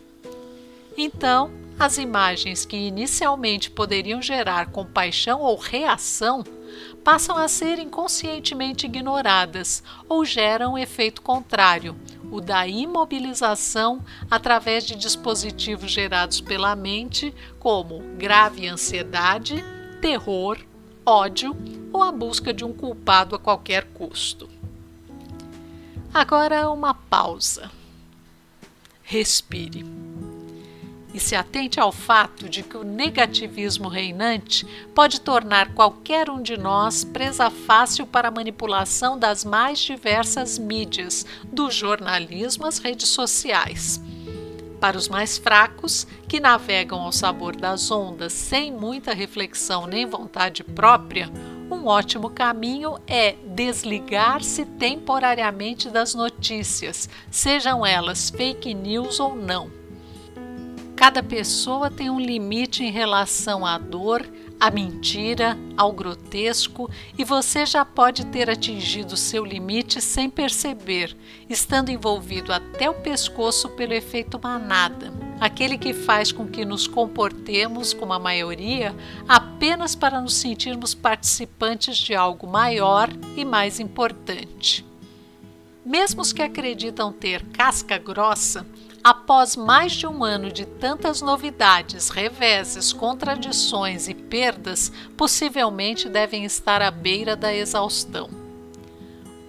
Então, 0.97 1.51
as 1.77 1.97
imagens 1.97 2.65
que 2.65 2.77
inicialmente 2.77 3.69
poderiam 3.69 4.21
gerar 4.21 4.71
compaixão 4.71 5.41
ou 5.41 5.58
reação 5.58 6.43
passam 7.03 7.36
a 7.38 7.47
ser 7.47 7.79
inconscientemente 7.79 8.86
ignoradas 8.86 9.84
ou 10.08 10.23
geram 10.23 10.73
um 10.73 10.77
efeito 10.77 11.21
contrário, 11.21 11.95
o 12.33 12.41
da 12.41 12.67
imobilização 12.67 14.03
através 14.29 14.83
de 14.83 14.95
dispositivos 14.95 15.91
gerados 15.91 16.41
pela 16.41 16.75
mente, 16.75 17.31
como 17.59 17.99
grave 18.17 18.67
ansiedade, 18.67 19.63
terror, 20.01 20.57
ódio 21.05 21.55
ou 21.93 22.01
a 22.01 22.11
busca 22.11 22.51
de 22.51 22.65
um 22.65 22.73
culpado 22.73 23.35
a 23.35 23.39
qualquer 23.39 23.85
custo. 23.93 24.49
Agora, 26.11 26.71
uma 26.71 26.95
pausa. 26.95 27.69
Respire 29.03 29.85
e 31.13 31.19
se 31.19 31.36
atente 31.36 31.80
ao 31.80 31.91
fato 31.91 32.49
de 32.49 32.63
que 32.63 32.76
o 32.76 32.84
negativismo 32.84 33.88
reinante 33.88 34.65
pode 34.95 35.21
tornar 35.21 35.73
qualquer 35.73 36.30
um 36.30 36.41
de 36.41 36.58
nós 36.58 37.04
presa 37.04 37.49
fácil 37.49 38.08
para 38.08 38.30
a 38.30 38.32
manipulação 38.32 39.17
das 39.17 39.45
mais 39.45 39.80
diversas 39.80 40.58
mídias, 40.58 41.26
do 41.45 41.69
jornalismo 41.69 42.65
às 42.65 42.80
redes 42.80 43.10
sociais. 43.10 44.02
Para 44.80 44.97
os 44.97 45.08
mais 45.08 45.38
fracos, 45.38 46.06
que 46.28 46.39
navegam 46.39 46.99
ao 47.02 47.12
sabor 47.12 47.56
das 47.56 47.89
ondas 47.89 48.34
sem 48.34 48.71
muita 48.71 49.13
reflexão 49.13 49.88
nem 49.88 50.06
vontade 50.06 50.63
própria, 50.63 51.32
um 51.71 51.88
ótimo 51.88 52.30
caminho 52.30 52.97
é 53.08 53.36
desligar-se 53.45 54.65
temporariamente 54.65 55.89
das 55.89 56.13
notícias, 56.13 57.08
sejam 57.32 57.86
elas 57.86 58.30
fake 58.30 58.73
news 58.73 59.19
ou 59.19 59.36
não 59.36 59.82
Cada 61.03 61.21
pessoa 61.21 61.91
tem 61.91 62.09
um 62.09 62.17
limite 62.17 62.81
em 62.81 62.89
relação 62.89 63.65
à 63.65 63.77
dor, 63.77 64.25
à 64.57 64.71
mentira, 64.71 65.57
ao 65.75 65.91
grotesco, 65.91 66.89
e 67.17 67.25
você 67.25 67.65
já 67.65 67.83
pode 67.83 68.25
ter 68.27 68.49
atingido 68.49 69.17
seu 69.17 69.43
limite 69.43 69.99
sem 69.99 70.29
perceber, 70.29 71.13
estando 71.49 71.89
envolvido 71.89 72.53
até 72.53 72.89
o 72.89 72.93
pescoço 72.93 73.67
pelo 73.71 73.91
efeito 73.91 74.39
manada, 74.41 75.11
aquele 75.41 75.77
que 75.77 75.93
faz 75.93 76.31
com 76.31 76.47
que 76.47 76.63
nos 76.63 76.87
comportemos 76.87 77.93
como 77.93 78.13
a 78.13 78.19
maioria 78.19 78.95
apenas 79.27 79.95
para 79.95 80.21
nos 80.21 80.35
sentirmos 80.35 80.93
participantes 80.95 81.97
de 81.97 82.15
algo 82.15 82.47
maior 82.47 83.09
e 83.35 83.43
mais 83.43 83.77
importante. 83.77 84.85
Mesmo 85.85 86.21
os 86.21 86.31
que 86.31 86.41
acreditam 86.41 87.11
ter 87.11 87.43
casca 87.47 87.97
grossa, 87.97 88.65
Após 89.03 89.57
mais 89.57 89.91
de 89.91 90.07
um 90.07 90.23
ano 90.23 90.49
de 90.49 90.65
tantas 90.65 91.21
novidades, 91.21 92.07
reveses, 92.07 92.93
contradições 92.93 94.07
e 94.07 94.13
perdas, 94.13 94.93
possivelmente 95.17 96.07
devem 96.07 96.45
estar 96.45 96.81
à 96.81 96.89
beira 96.89 97.35
da 97.35 97.53
exaustão. 97.53 98.29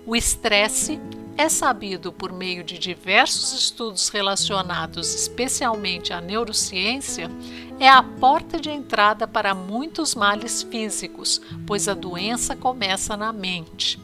O 0.05 0.17
estresse 0.17 0.99
é 1.37 1.49
sabido 1.49 2.13
por 2.13 2.33
meio 2.33 2.65
de 2.65 2.79
diversos 2.79 3.53
estudos 3.53 4.09
relacionados 4.09 5.15
especialmente 5.15 6.13
à 6.13 6.21
neurociência, 6.21 7.31
é 7.79 7.89
a 7.89 8.03
porta 8.03 8.59
de 8.59 8.71
entrada 8.71 9.27
para 9.27 9.55
muitos 9.55 10.17
males 10.17 10.65
físicos, 10.65 11.41
pois 11.65 11.89
a 11.89 11.95
doença 11.95 12.57
começa 12.57 13.17
na 13.17 13.33
mente. 13.33 14.04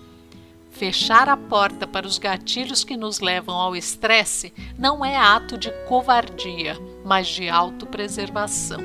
Fechar 0.80 1.28
a 1.28 1.36
porta 1.36 1.86
para 1.86 2.06
os 2.06 2.16
gatilhos 2.16 2.84
que 2.84 2.96
nos 2.96 3.20
levam 3.20 3.54
ao 3.54 3.76
estresse 3.76 4.50
não 4.78 5.04
é 5.04 5.14
ato 5.14 5.58
de 5.58 5.70
covardia, 5.86 6.74
mas 7.04 7.28
de 7.28 7.50
autopreservação. 7.50 8.80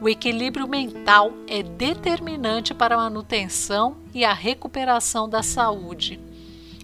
O 0.00 0.08
equilíbrio 0.08 0.68
mental 0.68 1.32
é 1.48 1.64
determinante 1.64 2.72
para 2.72 2.94
a 2.94 2.98
manutenção 2.98 3.96
e 4.14 4.24
a 4.24 4.32
recuperação 4.32 5.28
da 5.28 5.42
saúde. 5.42 6.20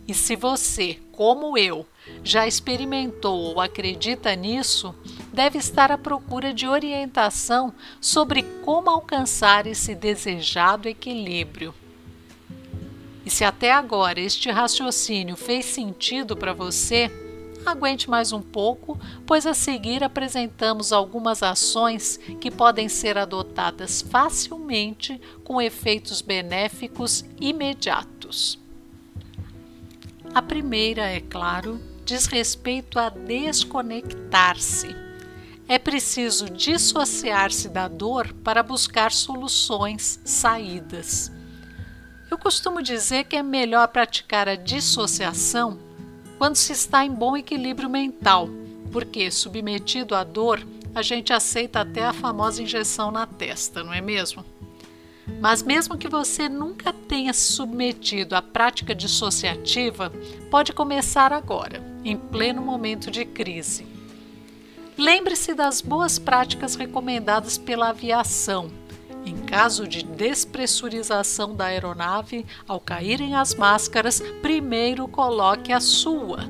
E 0.09 0.13
se 0.13 0.35
você, 0.35 0.99
como 1.13 1.57
eu, 1.57 1.87
já 2.25 2.49
experimentou 2.49 3.39
ou 3.39 3.61
acredita 3.61 4.35
nisso, 4.35 4.93
deve 5.33 5.57
estar 5.57 5.93
à 5.93 5.97
procura 5.97 6.53
de 6.53 6.67
orientação 6.67 7.73
sobre 8.01 8.43
como 8.65 8.91
alcançar 8.91 9.69
esse 9.69 9.95
desejado 9.95 10.89
equilíbrio. 10.89 11.73
E 13.31 13.33
se 13.33 13.45
até 13.45 13.71
agora 13.71 14.19
este 14.19 14.51
raciocínio 14.51 15.37
fez 15.37 15.65
sentido 15.67 16.37
para 16.37 16.53
você, 16.53 17.09
aguente 17.65 18.11
mais 18.11 18.33
um 18.33 18.43
pouco, 18.43 18.99
pois 19.25 19.47
a 19.47 19.55
seguir 19.55 20.03
apresentamos 20.03 20.93
algumas 20.93 21.41
ações 21.41 22.19
que 22.41 22.51
podem 22.51 22.89
ser 22.89 23.17
adotadas 23.17 24.03
facilmente 24.03 25.21
com 25.45 25.63
efeitos 25.63 26.21
benéficos 26.21 27.25
imediatos. 27.41 28.59
A 30.35 30.43
primeira, 30.43 31.03
é 31.03 31.21
claro, 31.21 31.81
diz 32.05 32.27
respeito 32.27 32.99
a 32.99 33.11
desconectar-se. 33.11 34.89
É 35.69 35.79
preciso 35.79 36.51
dissociar-se 36.51 37.69
da 37.69 37.87
dor 37.87 38.33
para 38.43 38.61
buscar 38.61 39.13
soluções, 39.13 40.19
saídas. 40.25 41.31
Eu 42.31 42.39
costumo 42.39 42.81
dizer 42.81 43.25
que 43.25 43.35
é 43.35 43.43
melhor 43.43 43.89
praticar 43.89 44.49
a 44.49 44.55
dissociação 44.55 45.77
quando 46.39 46.55
se 46.55 46.73
está 46.73 47.05
em 47.05 47.11
bom 47.11 47.37
equilíbrio 47.37 47.91
mental, 47.91 48.49
porque, 48.93 49.33
submetido 49.33 50.15
à 50.15 50.23
dor, 50.23 50.65
a 50.95 51.03
gente 51.03 51.33
aceita 51.33 51.81
até 51.81 52.05
a 52.05 52.13
famosa 52.13 52.63
injeção 52.63 53.11
na 53.11 53.27
testa, 53.27 53.83
não 53.83 53.93
é 53.93 54.01
mesmo? 54.01 54.45
Mas, 55.41 55.61
mesmo 55.63 55.99
que 55.99 56.09
você 56.09 56.49
nunca 56.49 56.93
tenha 56.93 57.33
se 57.33 57.53
submetido 57.53 58.37
à 58.37 58.43
prática 58.43 58.95
dissociativa, 58.95 60.13
pode 60.51 60.73
começar 60.73 61.33
agora, 61.33 61.83
em 62.05 62.17
pleno 62.17 62.63
momento 62.63 63.11
de 63.11 63.25
crise. 63.25 63.85
Lembre-se 64.97 65.53
das 65.53 65.81
boas 65.81 66.17
práticas 66.19 66.77
recomendadas 66.77 67.59
pela 67.59 67.89
aviação 67.89 68.80
em 69.25 69.37
caso 69.37 69.87
de 69.87 70.03
despressurização 70.03 71.55
da 71.55 71.67
aeronave, 71.67 72.47
ao 72.67 72.81
caírem 72.81 73.35
as 73.35 73.55
máscaras, 73.55 74.21
primeiro 74.41 75.07
coloque 75.07 75.73
a 75.73 75.81
sua. 75.81 76.45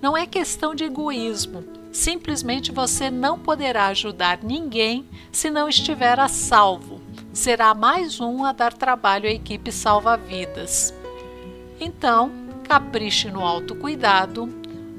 Não 0.00 0.16
é 0.16 0.26
questão 0.26 0.74
de 0.74 0.84
egoísmo, 0.84 1.64
simplesmente 1.92 2.72
você 2.72 3.10
não 3.10 3.38
poderá 3.38 3.86
ajudar 3.86 4.40
ninguém 4.42 5.06
se 5.30 5.50
não 5.50 5.68
estiver 5.68 6.18
a 6.18 6.28
salvo. 6.28 7.00
Será 7.32 7.72
mais 7.72 8.20
um 8.20 8.44
a 8.44 8.52
dar 8.52 8.72
trabalho 8.72 9.28
à 9.28 9.32
equipe 9.32 9.70
salva-vidas. 9.70 10.92
Então, 11.80 12.30
capriche 12.64 13.30
no 13.30 13.40
autocuidado, 13.40 14.48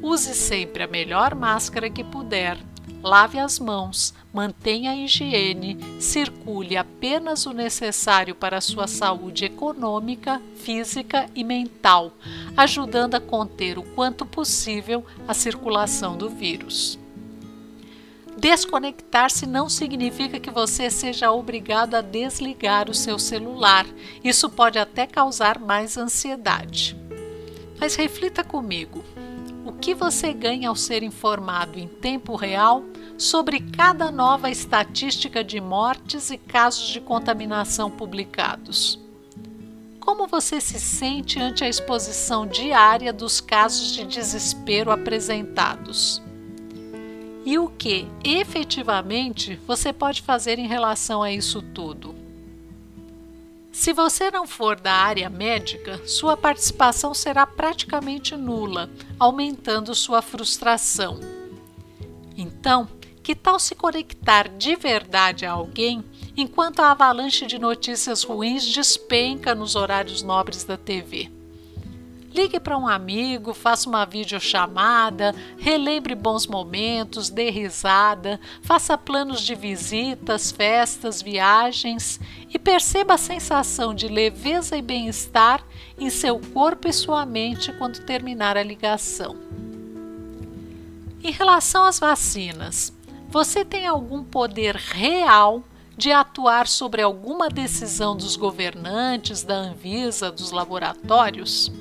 use 0.02 0.34
sempre 0.34 0.84
a 0.84 0.88
melhor 0.88 1.36
máscara 1.36 1.90
que 1.90 2.04
puder 2.04 2.58
lave 3.04 3.38
as 3.38 3.60
mãos, 3.60 4.14
mantenha 4.34 4.92
a 4.92 4.96
higiene, 4.96 5.78
circule 6.00 6.78
apenas 6.78 7.46
o 7.46 7.52
necessário 7.52 8.34
para 8.34 8.58
a 8.58 8.62
sua 8.62 8.88
saúde 8.88 9.44
econômica, 9.44 10.42
física 10.56 11.30
e 11.36 11.44
mental, 11.44 12.14
ajudando 12.56 13.16
a 13.16 13.20
conter 13.20 13.78
o 13.78 13.84
quanto 13.84 14.26
possível 14.26 15.06
a 15.28 15.34
circulação 15.34 16.18
do 16.18 16.30
vírus. 16.30 16.98
Desconectar-se 18.38 19.46
não 19.46 19.70
significa 19.70 20.40
que 20.40 20.50
você 20.50 20.90
seja 20.90 21.32
obrigado 21.32 21.96
a 21.96 22.02
desligar 22.02 22.90
o 22.90 22.94
seu 22.94 23.20
celular. 23.20 23.86
Isso 24.24 24.50
pode 24.50 24.80
até 24.80 25.06
causar 25.06 25.60
mais 25.60 25.98
ansiedade. 25.98 26.98
Mas 27.80 27.96
reflita 27.96 28.44
comigo: 28.44 29.04
o 29.66 29.72
que 29.72 29.94
você 29.94 30.34
ganha 30.34 30.70
ao 30.70 30.76
ser 30.76 31.04
informado 31.04 31.80
em 31.80 31.88
tempo 31.88 32.36
real 32.36 32.84
sobre 33.18 33.60
cada 33.60 34.12
nova 34.12 34.50
estatística 34.50 35.44
de 35.44 35.62
mortes 35.62 36.30
e 36.32 36.38
casos 36.38 36.90
de 36.90 37.00
contaminação 37.00 37.90
publicados? 37.90 39.00
Como 40.00 40.28
você 40.28 40.60
se 40.60 40.80
sente 40.80 41.40
ante 41.40 41.64
a 41.64 41.70
exposição 41.70 42.46
diária 42.46 43.14
dos 43.14 43.40
casos 43.40 43.94
de 43.94 44.04
desespero 44.04 44.92
apresentados? 44.92 46.22
E 47.46 47.58
o 47.58 47.70
que 47.70 48.08
efetivamente 48.24 49.60
você 49.66 49.94
pode 49.94 50.22
fazer 50.22 50.60
em 50.60 50.68
relação 50.68 51.24
a 51.24 51.32
isso 51.32 51.62
tudo? 51.62 52.23
Se 53.74 53.92
você 53.92 54.30
não 54.30 54.46
for 54.46 54.80
da 54.80 54.94
área 54.94 55.28
médica, 55.32 56.00
sua 56.08 56.38
participação 56.38 57.12
será 57.12 57.46
praticamente 57.48 58.38
nula, 58.38 58.88
aumentando 59.20 59.96
sua 59.96 60.22
frustração. 60.22 61.20
Então, 62.38 62.88
que 63.24 63.34
tal 63.34 63.60
se 63.60 63.74
conectar 63.74 64.48
de 64.48 64.76
verdade 64.76 65.44
a 65.44 65.54
alguém 65.54 66.06
enquanto 66.38 66.82
a 66.82 66.92
avalanche 66.92 67.48
de 67.48 67.58
notícias 67.58 68.22
ruins 68.22 68.64
despenca 68.64 69.56
nos 69.56 69.76
horários 69.76 70.22
nobres 70.22 70.64
da 70.64 70.78
TV? 70.78 71.32
Ligue 72.34 72.60
para 72.60 72.76
um 72.76 72.88
amigo, 72.88 73.54
faça 73.54 73.88
uma 73.88 74.06
videochamada, 74.06 75.36
relembre 75.56 76.16
bons 76.16 76.48
momentos, 76.48 77.30
dê 77.30 77.52
risada, 77.52 78.40
faça 78.64 78.98
planos 78.98 79.42
de 79.42 79.54
visitas, 79.54 80.52
festas, 80.52 81.22
viagens 81.22 82.20
e 82.52 82.58
perceba 82.58 83.14
a 83.14 83.20
sensação 83.20 83.94
de 83.94 84.08
leveza 84.08 84.76
e 84.76 84.82
bem-estar 84.82 85.64
em 85.96 86.10
seu 86.10 86.40
corpo 86.40 86.88
e 86.88 86.94
sua 86.94 87.24
mente 87.24 87.72
quando 87.74 88.04
terminar 88.04 88.58
a 88.58 88.64
ligação. 88.64 89.38
Em 91.24 91.32
relação 91.32 91.86
às 91.86 92.00
vacinas, 92.00 92.92
você 93.30 93.64
tem 93.64 93.86
algum 93.86 94.24
poder 94.24 94.76
real 94.76 95.64
de 95.96 96.12
atuar 96.12 96.68
sobre 96.68 97.04
alguma 97.04 97.48
decisão 97.48 98.18
dos 98.18 98.36
governantes, 98.36 99.44
da 99.44 99.54
Anvisa, 99.54 100.32
dos 100.32 100.50
laboratórios? 100.50 101.72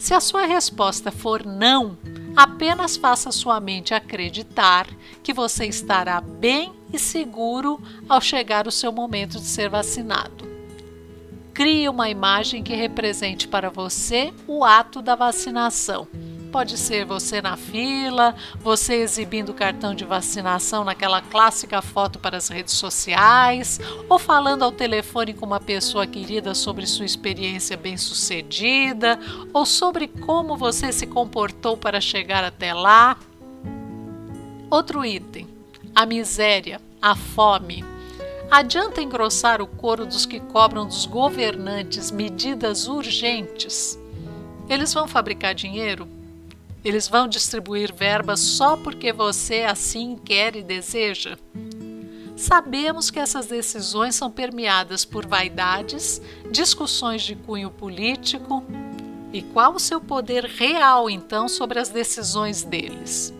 Se 0.00 0.14
a 0.14 0.18
sua 0.18 0.46
resposta 0.46 1.12
for 1.12 1.44
não, 1.44 1.98
apenas 2.34 2.96
faça 2.96 3.30
sua 3.30 3.60
mente 3.60 3.92
acreditar 3.92 4.88
que 5.22 5.30
você 5.30 5.66
estará 5.66 6.22
bem 6.22 6.72
e 6.90 6.98
seguro 6.98 7.78
ao 8.08 8.18
chegar 8.18 8.66
o 8.66 8.72
seu 8.72 8.90
momento 8.90 9.38
de 9.38 9.44
ser 9.44 9.68
vacinado. 9.68 10.48
Crie 11.52 11.86
uma 11.86 12.08
imagem 12.08 12.62
que 12.62 12.74
represente 12.74 13.46
para 13.46 13.68
você 13.68 14.32
o 14.46 14.64
ato 14.64 15.02
da 15.02 15.14
vacinação 15.14 16.08
Pode 16.52 16.76
ser 16.76 17.04
você 17.04 17.40
na 17.40 17.56
fila, 17.56 18.34
você 18.58 18.94
exibindo 18.94 19.50
o 19.50 19.54
cartão 19.54 19.94
de 19.94 20.04
vacinação 20.04 20.82
naquela 20.82 21.22
clássica 21.22 21.80
foto 21.80 22.18
para 22.18 22.36
as 22.36 22.48
redes 22.48 22.74
sociais, 22.74 23.78
ou 24.08 24.18
falando 24.18 24.64
ao 24.64 24.72
telefone 24.72 25.32
com 25.32 25.46
uma 25.46 25.60
pessoa 25.60 26.08
querida 26.08 26.52
sobre 26.52 26.86
sua 26.86 27.06
experiência 27.06 27.76
bem-sucedida, 27.76 29.16
ou 29.52 29.64
sobre 29.64 30.08
como 30.08 30.56
você 30.56 30.90
se 30.90 31.06
comportou 31.06 31.76
para 31.76 32.00
chegar 32.00 32.42
até 32.42 32.74
lá. 32.74 33.16
Outro 34.68 35.04
item: 35.04 35.46
a 35.94 36.04
miséria, 36.04 36.80
a 37.00 37.14
fome. 37.14 37.84
Adianta 38.50 39.00
engrossar 39.00 39.62
o 39.62 39.68
coro 39.68 40.04
dos 40.04 40.26
que 40.26 40.40
cobram 40.40 40.84
dos 40.84 41.06
governantes 41.06 42.10
medidas 42.10 42.88
urgentes? 42.88 43.96
Eles 44.68 44.92
vão 44.92 45.06
fabricar 45.06 45.54
dinheiro? 45.54 46.19
Eles 46.82 47.06
vão 47.06 47.28
distribuir 47.28 47.94
verbas 47.94 48.40
só 48.40 48.76
porque 48.76 49.12
você 49.12 49.62
assim 49.62 50.16
quer 50.16 50.56
e 50.56 50.62
deseja? 50.62 51.36
Sabemos 52.36 53.10
que 53.10 53.18
essas 53.18 53.46
decisões 53.46 54.14
são 54.14 54.30
permeadas 54.30 55.04
por 55.04 55.26
vaidades, 55.26 56.22
discussões 56.50 57.22
de 57.22 57.34
cunho 57.34 57.70
político. 57.70 58.64
E 59.30 59.42
qual 59.42 59.74
o 59.74 59.78
seu 59.78 60.00
poder 60.00 60.44
real, 60.44 61.10
então, 61.10 61.48
sobre 61.48 61.78
as 61.78 61.90
decisões 61.90 62.64
deles? 62.64 63.32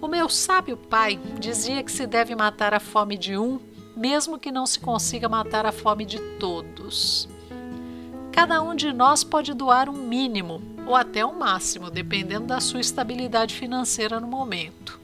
O 0.00 0.06
meu 0.06 0.28
sábio 0.28 0.76
pai 0.76 1.18
dizia 1.40 1.82
que 1.82 1.90
se 1.90 2.06
deve 2.06 2.36
matar 2.36 2.74
a 2.74 2.78
fome 2.78 3.16
de 3.16 3.38
um, 3.38 3.58
mesmo 3.96 4.38
que 4.38 4.52
não 4.52 4.66
se 4.66 4.78
consiga 4.78 5.28
matar 5.28 5.64
a 5.64 5.72
fome 5.72 6.04
de 6.04 6.20
todos. 6.38 7.26
Cada 8.30 8.60
um 8.60 8.74
de 8.74 8.92
nós 8.92 9.24
pode 9.24 9.54
doar 9.54 9.88
um 9.88 9.94
mínimo 9.94 10.77
ou 10.88 10.96
até 10.96 11.24
um 11.24 11.38
máximo, 11.38 11.90
dependendo 11.90 12.46
da 12.46 12.60
sua 12.60 12.80
estabilidade 12.80 13.54
financeira 13.54 14.18
no 14.18 14.26
momento. 14.26 14.98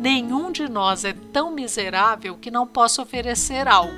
Nenhum 0.00 0.50
de 0.50 0.68
nós 0.68 1.04
é 1.04 1.12
tão 1.32 1.52
miserável 1.52 2.36
que 2.36 2.50
não 2.50 2.66
possa 2.66 3.02
oferecer 3.02 3.68
algo, 3.68 3.92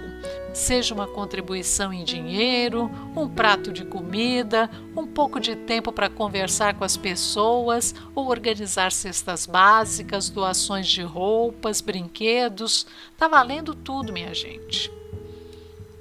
seja 0.53 0.95
uma 0.95 1.07
contribuição 1.07 1.91
em 1.91 2.05
dinheiro, 2.05 2.91
um 3.17 3.27
prato 3.27 3.73
de 3.73 3.85
comida, 3.85 4.71
um 4.95 5.07
pouco 5.07 5.41
de 5.41 5.57
tempo 5.57 5.91
para 5.91 6.11
conversar 6.11 6.75
com 6.75 6.85
as 6.85 6.99
pessoas 6.99 7.95
ou 8.15 8.29
organizar 8.29 8.93
cestas 8.93 9.47
básicas, 9.47 10.29
doações 10.29 10.87
de 10.87 11.03
roupas, 11.03 11.81
brinquedos. 11.81 12.87
Tá 13.17 13.27
valendo 13.27 13.75
tudo, 13.75 14.13
minha 14.13 14.35
gente. 14.35 14.93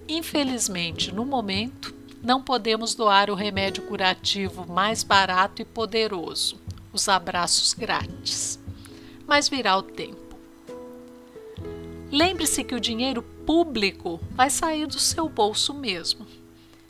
Infelizmente, 0.07 1.13
no 1.13 1.25
momento, 1.25 1.98
não 2.21 2.41
podemos 2.41 2.95
doar 2.95 3.29
o 3.29 3.35
remédio 3.35 3.83
curativo 3.83 4.65
mais 4.67 5.03
barato 5.03 5.61
e 5.61 5.65
poderoso, 5.65 6.59
os 6.91 7.07
abraços 7.07 7.73
grátis. 7.73 8.59
Mas 9.27 9.47
virá 9.47 9.77
o 9.77 9.83
tempo. 9.83 10.37
Lembre-se 12.11 12.63
que 12.63 12.75
o 12.75 12.79
dinheiro 12.79 13.21
público 13.21 14.19
vai 14.31 14.49
sair 14.49 14.87
do 14.87 14.99
seu 14.99 15.29
bolso 15.29 15.73
mesmo. 15.73 16.25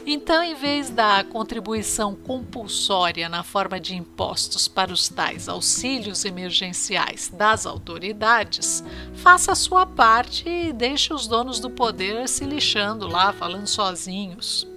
Então, 0.06 0.42
em 0.42 0.56
vez 0.56 0.90
da 0.90 1.24
contribuição 1.26 2.16
compulsória 2.16 3.28
na 3.28 3.44
forma 3.44 3.80
de 3.80 3.96
impostos 3.96 4.68
para 4.68 4.94
os 4.94 5.10
tais 5.10 5.50
auxílios 5.50 6.24
emergenciais 6.24 7.30
das 7.30 7.66
autoridades, 7.66 8.84
faça 9.16 9.52
a 9.52 9.56
sua 9.56 9.86
parte 9.86 10.48
e 10.48 10.72
deixe 10.72 11.14
os 11.14 11.28
donos 11.28 11.60
do 11.60 11.70
poder 11.70 12.30
se 12.30 12.46
lixando 12.46 13.08
lá, 13.08 13.34
falando 13.34 13.68
sozinhos. 13.68 14.69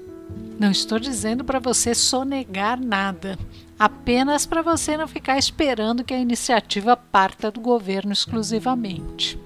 Não 0.62 0.70
estou 0.70 1.00
dizendo 1.00 1.42
para 1.42 1.58
você 1.58 1.92
sonegar 1.92 2.80
nada, 2.80 3.36
apenas 3.76 4.46
para 4.46 4.62
você 4.62 4.96
não 4.96 5.08
ficar 5.08 5.36
esperando 5.36 6.04
que 6.04 6.14
a 6.14 6.20
iniciativa 6.20 6.96
parta 6.96 7.50
do 7.50 7.60
governo 7.60 8.12
exclusivamente. 8.12 9.36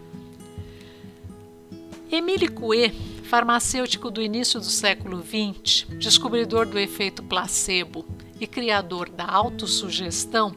Emile 2.12 2.48
Coué, 2.48 2.92
farmacêutico 3.30 4.10
do 4.10 4.20
início 4.20 4.60
do 4.60 4.66
século 4.66 5.24
XX, 5.24 5.86
descobridor 5.98 6.66
do 6.66 6.78
efeito 6.78 7.22
placebo 7.22 8.04
e 8.38 8.46
criador 8.46 9.08
da 9.08 9.24
autossugestão, 9.24 10.54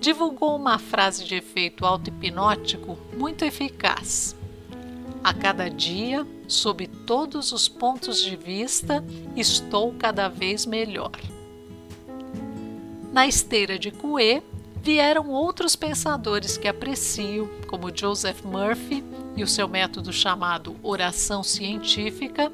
divulgou 0.00 0.56
uma 0.56 0.78
frase 0.78 1.26
de 1.26 1.34
efeito 1.34 1.84
auto-hipnótico 1.84 2.98
muito 3.18 3.44
eficaz. 3.44 4.34
A 5.22 5.34
cada 5.34 5.68
dia, 5.68 6.26
sob 6.50 6.86
todos 6.86 7.52
os 7.52 7.68
pontos 7.68 8.20
de 8.20 8.34
vista, 8.36 9.04
estou 9.36 9.94
cada 9.98 10.28
vez 10.28 10.66
melhor. 10.66 11.12
Na 13.12 13.26
esteira 13.26 13.78
de 13.78 13.90
Coué 13.90 14.42
vieram 14.82 15.30
outros 15.30 15.76
pensadores 15.76 16.56
que 16.56 16.66
aprecio, 16.66 17.50
como 17.68 17.94
Joseph 17.94 18.42
Murphy 18.42 19.04
e 19.36 19.42
o 19.42 19.46
seu 19.46 19.68
método 19.68 20.12
chamado 20.12 20.76
oração 20.82 21.42
científica, 21.42 22.52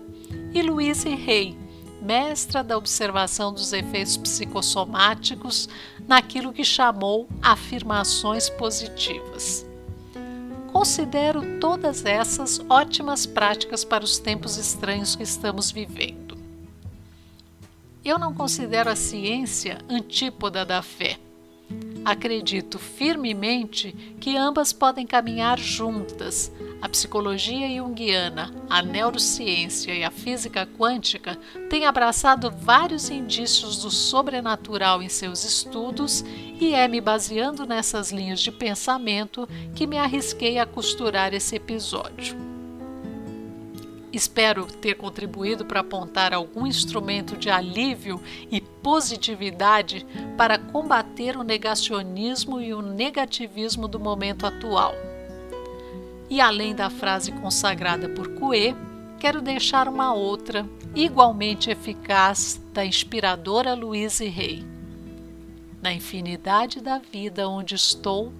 e 0.52 0.62
Louise 0.62 1.08
Hay, 1.08 1.56
mestra 2.00 2.62
da 2.62 2.76
observação 2.76 3.52
dos 3.52 3.72
efeitos 3.72 4.16
psicossomáticos 4.16 5.68
naquilo 6.06 6.52
que 6.52 6.64
chamou 6.64 7.28
afirmações 7.42 8.48
positivas. 8.50 9.65
Considero 10.76 11.58
todas 11.58 12.04
essas 12.04 12.60
ótimas 12.68 13.24
práticas 13.24 13.82
para 13.82 14.04
os 14.04 14.18
tempos 14.18 14.58
estranhos 14.58 15.16
que 15.16 15.22
estamos 15.22 15.70
vivendo. 15.70 16.36
Eu 18.04 18.18
não 18.18 18.34
considero 18.34 18.90
a 18.90 18.94
ciência 18.94 19.78
antípoda 19.88 20.66
da 20.66 20.82
fé. 20.82 21.18
acredito 22.04 22.78
firmemente 22.78 23.90
que 24.20 24.36
ambas 24.36 24.70
podem 24.70 25.06
caminhar 25.06 25.58
juntas. 25.58 26.52
A 26.80 26.88
psicologia 26.88 27.68
junguiana, 27.74 28.52
a 28.68 28.82
neurociência 28.82 29.94
e 29.94 30.04
a 30.04 30.10
física 30.10 30.68
quântica 30.78 31.36
têm 31.70 31.86
abraçado 31.86 32.50
vários 32.50 33.08
indícios 33.08 33.78
do 33.78 33.90
sobrenatural 33.90 35.02
em 35.02 35.08
seus 35.08 35.42
estudos 35.44 36.22
e 36.60 36.74
é 36.74 36.86
me 36.86 37.00
baseando 37.00 37.66
nessas 37.66 38.12
linhas 38.12 38.40
de 38.40 38.52
pensamento 38.52 39.48
que 39.74 39.86
me 39.86 39.96
arrisquei 39.96 40.58
a 40.58 40.66
costurar 40.66 41.32
esse 41.32 41.56
episódio. 41.56 42.36
Espero 44.12 44.66
ter 44.66 44.94
contribuído 44.94 45.64
para 45.64 45.80
apontar 45.80 46.32
algum 46.32 46.66
instrumento 46.66 47.36
de 47.36 47.50
alívio 47.50 48.20
e 48.50 48.60
positividade 48.60 50.06
para 50.38 50.58
combater 50.58 51.36
o 51.36 51.42
negacionismo 51.42 52.60
e 52.60 52.72
o 52.72 52.80
negativismo 52.80 53.88
do 53.88 54.00
momento 54.00 54.46
atual. 54.46 54.94
E 56.28 56.40
além 56.40 56.74
da 56.74 56.90
frase 56.90 57.30
consagrada 57.32 58.08
por 58.08 58.28
Coué, 58.34 58.74
quero 59.18 59.40
deixar 59.40 59.88
uma 59.88 60.12
outra, 60.12 60.68
igualmente 60.94 61.70
eficaz, 61.70 62.60
da 62.72 62.84
inspiradora 62.84 63.74
Louise 63.74 64.24
Hay. 64.24 64.64
Na 65.80 65.92
infinidade 65.92 66.80
da 66.80 66.98
vida 66.98 67.48
onde 67.48 67.74
estou, 67.74 68.32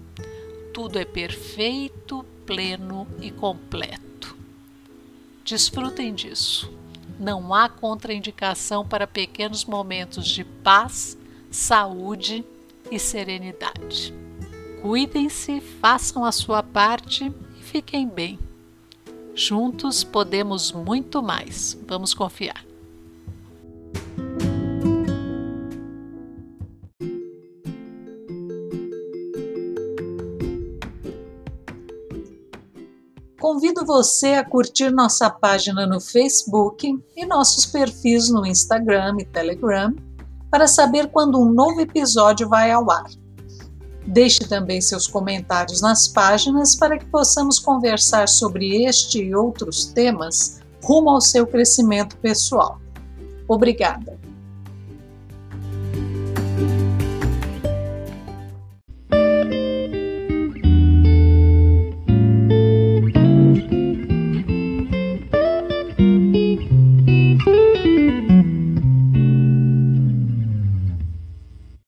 tudo 0.73 0.99
é 0.99 1.05
perfeito, 1.05 2.25
pleno 2.45 3.07
e 3.21 3.31
completo. 3.31 4.35
Desfrutem 5.45 6.13
disso. 6.13 6.71
Não 7.17 7.53
há 7.53 7.69
contraindicação 7.69 8.85
para 8.85 9.07
pequenos 9.07 9.63
momentos 9.65 10.27
de 10.27 10.43
paz, 10.43 11.17
saúde 11.49 12.43
e 12.91 12.99
serenidade. 12.99 14.13
Cuidem-se, 14.81 15.61
façam 15.61 16.25
a 16.25 16.31
sua 16.31 16.61
parte 16.61 17.33
fiquem 17.77 18.07
bem. 18.07 18.39
Juntos 19.35 20.03
podemos 20.03 20.71
muito 20.71 21.21
mais. 21.21 21.77
Vamos 21.87 22.11
confiar. 22.11 22.65
Convido 33.39 33.85
você 33.85 34.33
a 34.33 34.43
curtir 34.43 34.89
nossa 34.89 35.29
página 35.29 35.85
no 35.85 36.01
Facebook 36.01 36.99
e 37.15 37.25
nossos 37.27 37.63
perfis 37.67 38.31
no 38.31 38.43
Instagram 38.43 39.17
e 39.19 39.25
Telegram 39.25 39.95
para 40.49 40.67
saber 40.67 41.11
quando 41.11 41.39
um 41.39 41.53
novo 41.53 41.79
episódio 41.79 42.49
vai 42.49 42.71
ao 42.71 42.89
ar. 42.89 43.05
Deixe 44.07 44.47
também 44.47 44.79
seus 44.79 45.05
comentários 45.05 45.81
nas 45.81 46.07
páginas 46.07 46.75
para 46.75 46.97
que 46.97 47.05
possamos 47.05 47.59
conversar 47.59 48.29
sobre 48.29 48.85
este 48.85 49.21
e 49.21 49.35
outros 49.35 49.85
temas 49.85 50.61
rumo 50.81 51.09
ao 51.09 51.19
seu 51.19 51.45
crescimento 51.45 52.15
pessoal. 52.17 52.79
Obrigada! 53.49 54.16